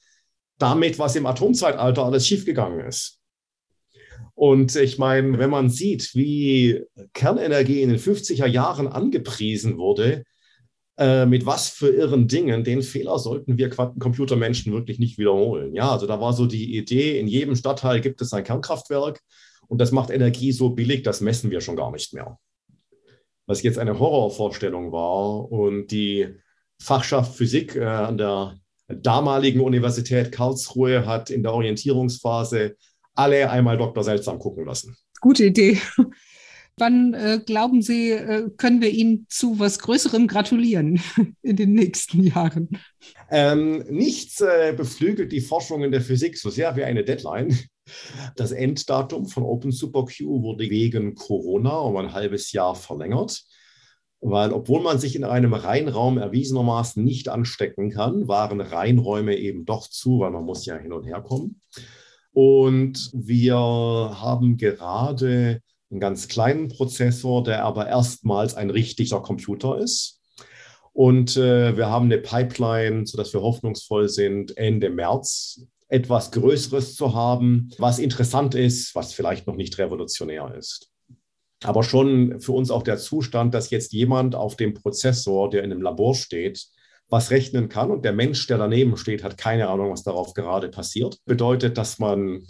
[0.59, 3.19] damit, was im Atomzeitalter alles schiefgegangen ist.
[4.35, 6.83] Und ich meine, wenn man sieht, wie
[7.13, 10.23] Kernenergie in den 50er Jahren angepriesen wurde,
[10.97, 15.73] äh, mit was für irren Dingen, den Fehler sollten wir Quantencomputermenschen wirklich nicht wiederholen.
[15.73, 19.21] Ja, also da war so die Idee, in jedem Stadtteil gibt es ein Kernkraftwerk
[19.67, 22.37] und das macht Energie so billig, das messen wir schon gar nicht mehr.
[23.45, 26.27] Was jetzt eine Horrorvorstellung war und die
[26.79, 32.75] Fachschaft Physik äh, an der damaligen Universität Karlsruhe hat in der Orientierungsphase
[33.15, 34.03] alle einmal Dr.
[34.03, 34.95] Seltsam gucken lassen.
[35.21, 35.79] Gute Idee.
[36.77, 40.99] Wann äh, glauben Sie, äh, können wir Ihnen zu was Größerem gratulieren
[41.43, 42.69] in den nächsten Jahren?
[43.29, 47.57] Ähm, nichts äh, beflügelt die Forschung in der Physik so sehr wie eine Deadline.
[48.35, 53.43] Das Enddatum von Open SuperQ wurde wegen Corona um ein halbes Jahr verlängert,
[54.21, 59.89] weil obwohl man sich in einem Reinraum erwiesenermaßen nicht anstecken kann, waren Reinräume eben doch
[59.89, 61.61] zu, weil man muss ja hin und her kommen.
[62.31, 65.61] Und wir haben gerade
[65.93, 70.19] einen ganz kleinen Prozessor, der aber erstmals ein richtiger Computer ist.
[70.91, 77.13] Und äh, wir haben eine Pipeline, sodass wir hoffnungsvoll sind, Ende März etwas Größeres zu
[77.13, 80.89] haben, was interessant ist, was vielleicht noch nicht revolutionär ist.
[81.63, 85.71] Aber schon für uns auch der Zustand, dass jetzt jemand auf dem Prozessor, der in
[85.71, 86.65] einem Labor steht,
[87.09, 90.69] was rechnen kann und der Mensch, der daneben steht, hat keine Ahnung, was darauf gerade
[90.69, 92.43] passiert, bedeutet, dass man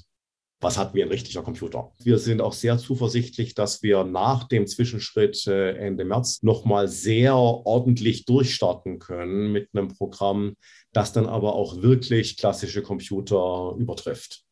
[0.63, 1.91] was hat wie ein richtiger Computer.
[2.01, 7.35] Wir sind auch sehr zuversichtlich, dass wir nach dem Zwischenschritt äh, Ende März nochmal sehr
[7.35, 10.55] ordentlich durchstarten können mit einem Programm,
[10.93, 14.43] das dann aber auch wirklich klassische Computer übertrifft.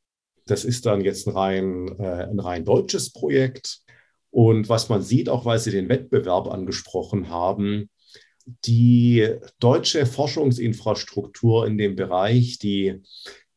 [0.45, 3.79] Das ist dann jetzt ein rein, äh, ein rein deutsches Projekt.
[4.29, 7.89] Und was man sieht, auch weil Sie den Wettbewerb angesprochen haben,
[8.65, 13.01] die deutsche Forschungsinfrastruktur in dem Bereich, die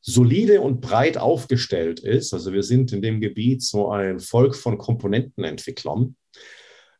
[0.07, 4.77] solide und breit aufgestellt ist, also wir sind in dem Gebiet so ein Volk von
[4.77, 6.15] Komponentenentwicklern,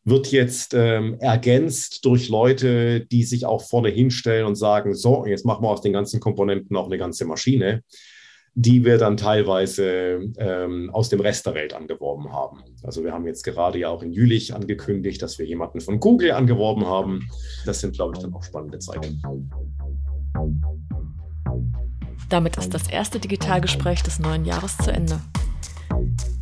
[0.03, 5.45] wird jetzt ähm, ergänzt durch Leute, die sich auch vorne hinstellen und sagen, so, jetzt
[5.45, 7.83] machen wir aus den ganzen Komponenten auch eine ganze Maschine,
[8.55, 12.63] die wir dann teilweise ähm, aus dem Rest der Welt angeworben haben.
[12.81, 16.31] Also wir haben jetzt gerade ja auch in Jülich angekündigt, dass wir jemanden von Google
[16.31, 17.27] angeworben haben.
[17.65, 19.21] Das sind, glaube ich, dann auch spannende Zeiten.
[22.29, 25.19] Damit ist das erste Digitalgespräch des neuen Jahres zu Ende.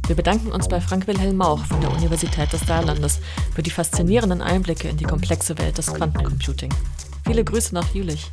[0.07, 3.19] Wir bedanken uns bei Frank Wilhelm Mauch von der Universität des Saarlandes
[3.53, 6.73] für die faszinierenden Einblicke in die komplexe Welt des Quantencomputing.
[7.25, 8.31] Viele Grüße nach Jülich.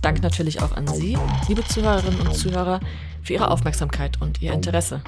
[0.00, 1.18] Dank natürlich auch an Sie,
[1.48, 2.80] liebe Zuhörerinnen und Zuhörer,
[3.22, 5.02] für Ihre Aufmerksamkeit und Ihr Interesse.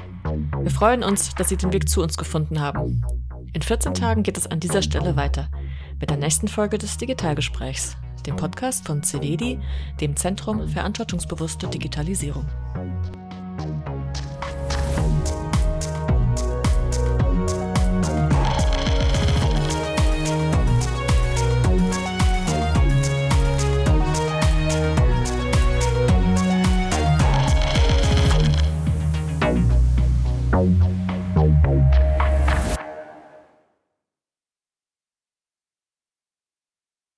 [0.61, 3.03] Wir freuen uns, dass Sie den Weg zu uns gefunden haben.
[3.53, 5.49] In 14 Tagen geht es an dieser Stelle weiter
[5.99, 9.59] mit der nächsten Folge des Digitalgesprächs dem Podcast von CEDI,
[10.01, 12.47] dem Zentrum Verantwortungsbewusste Digitalisierung.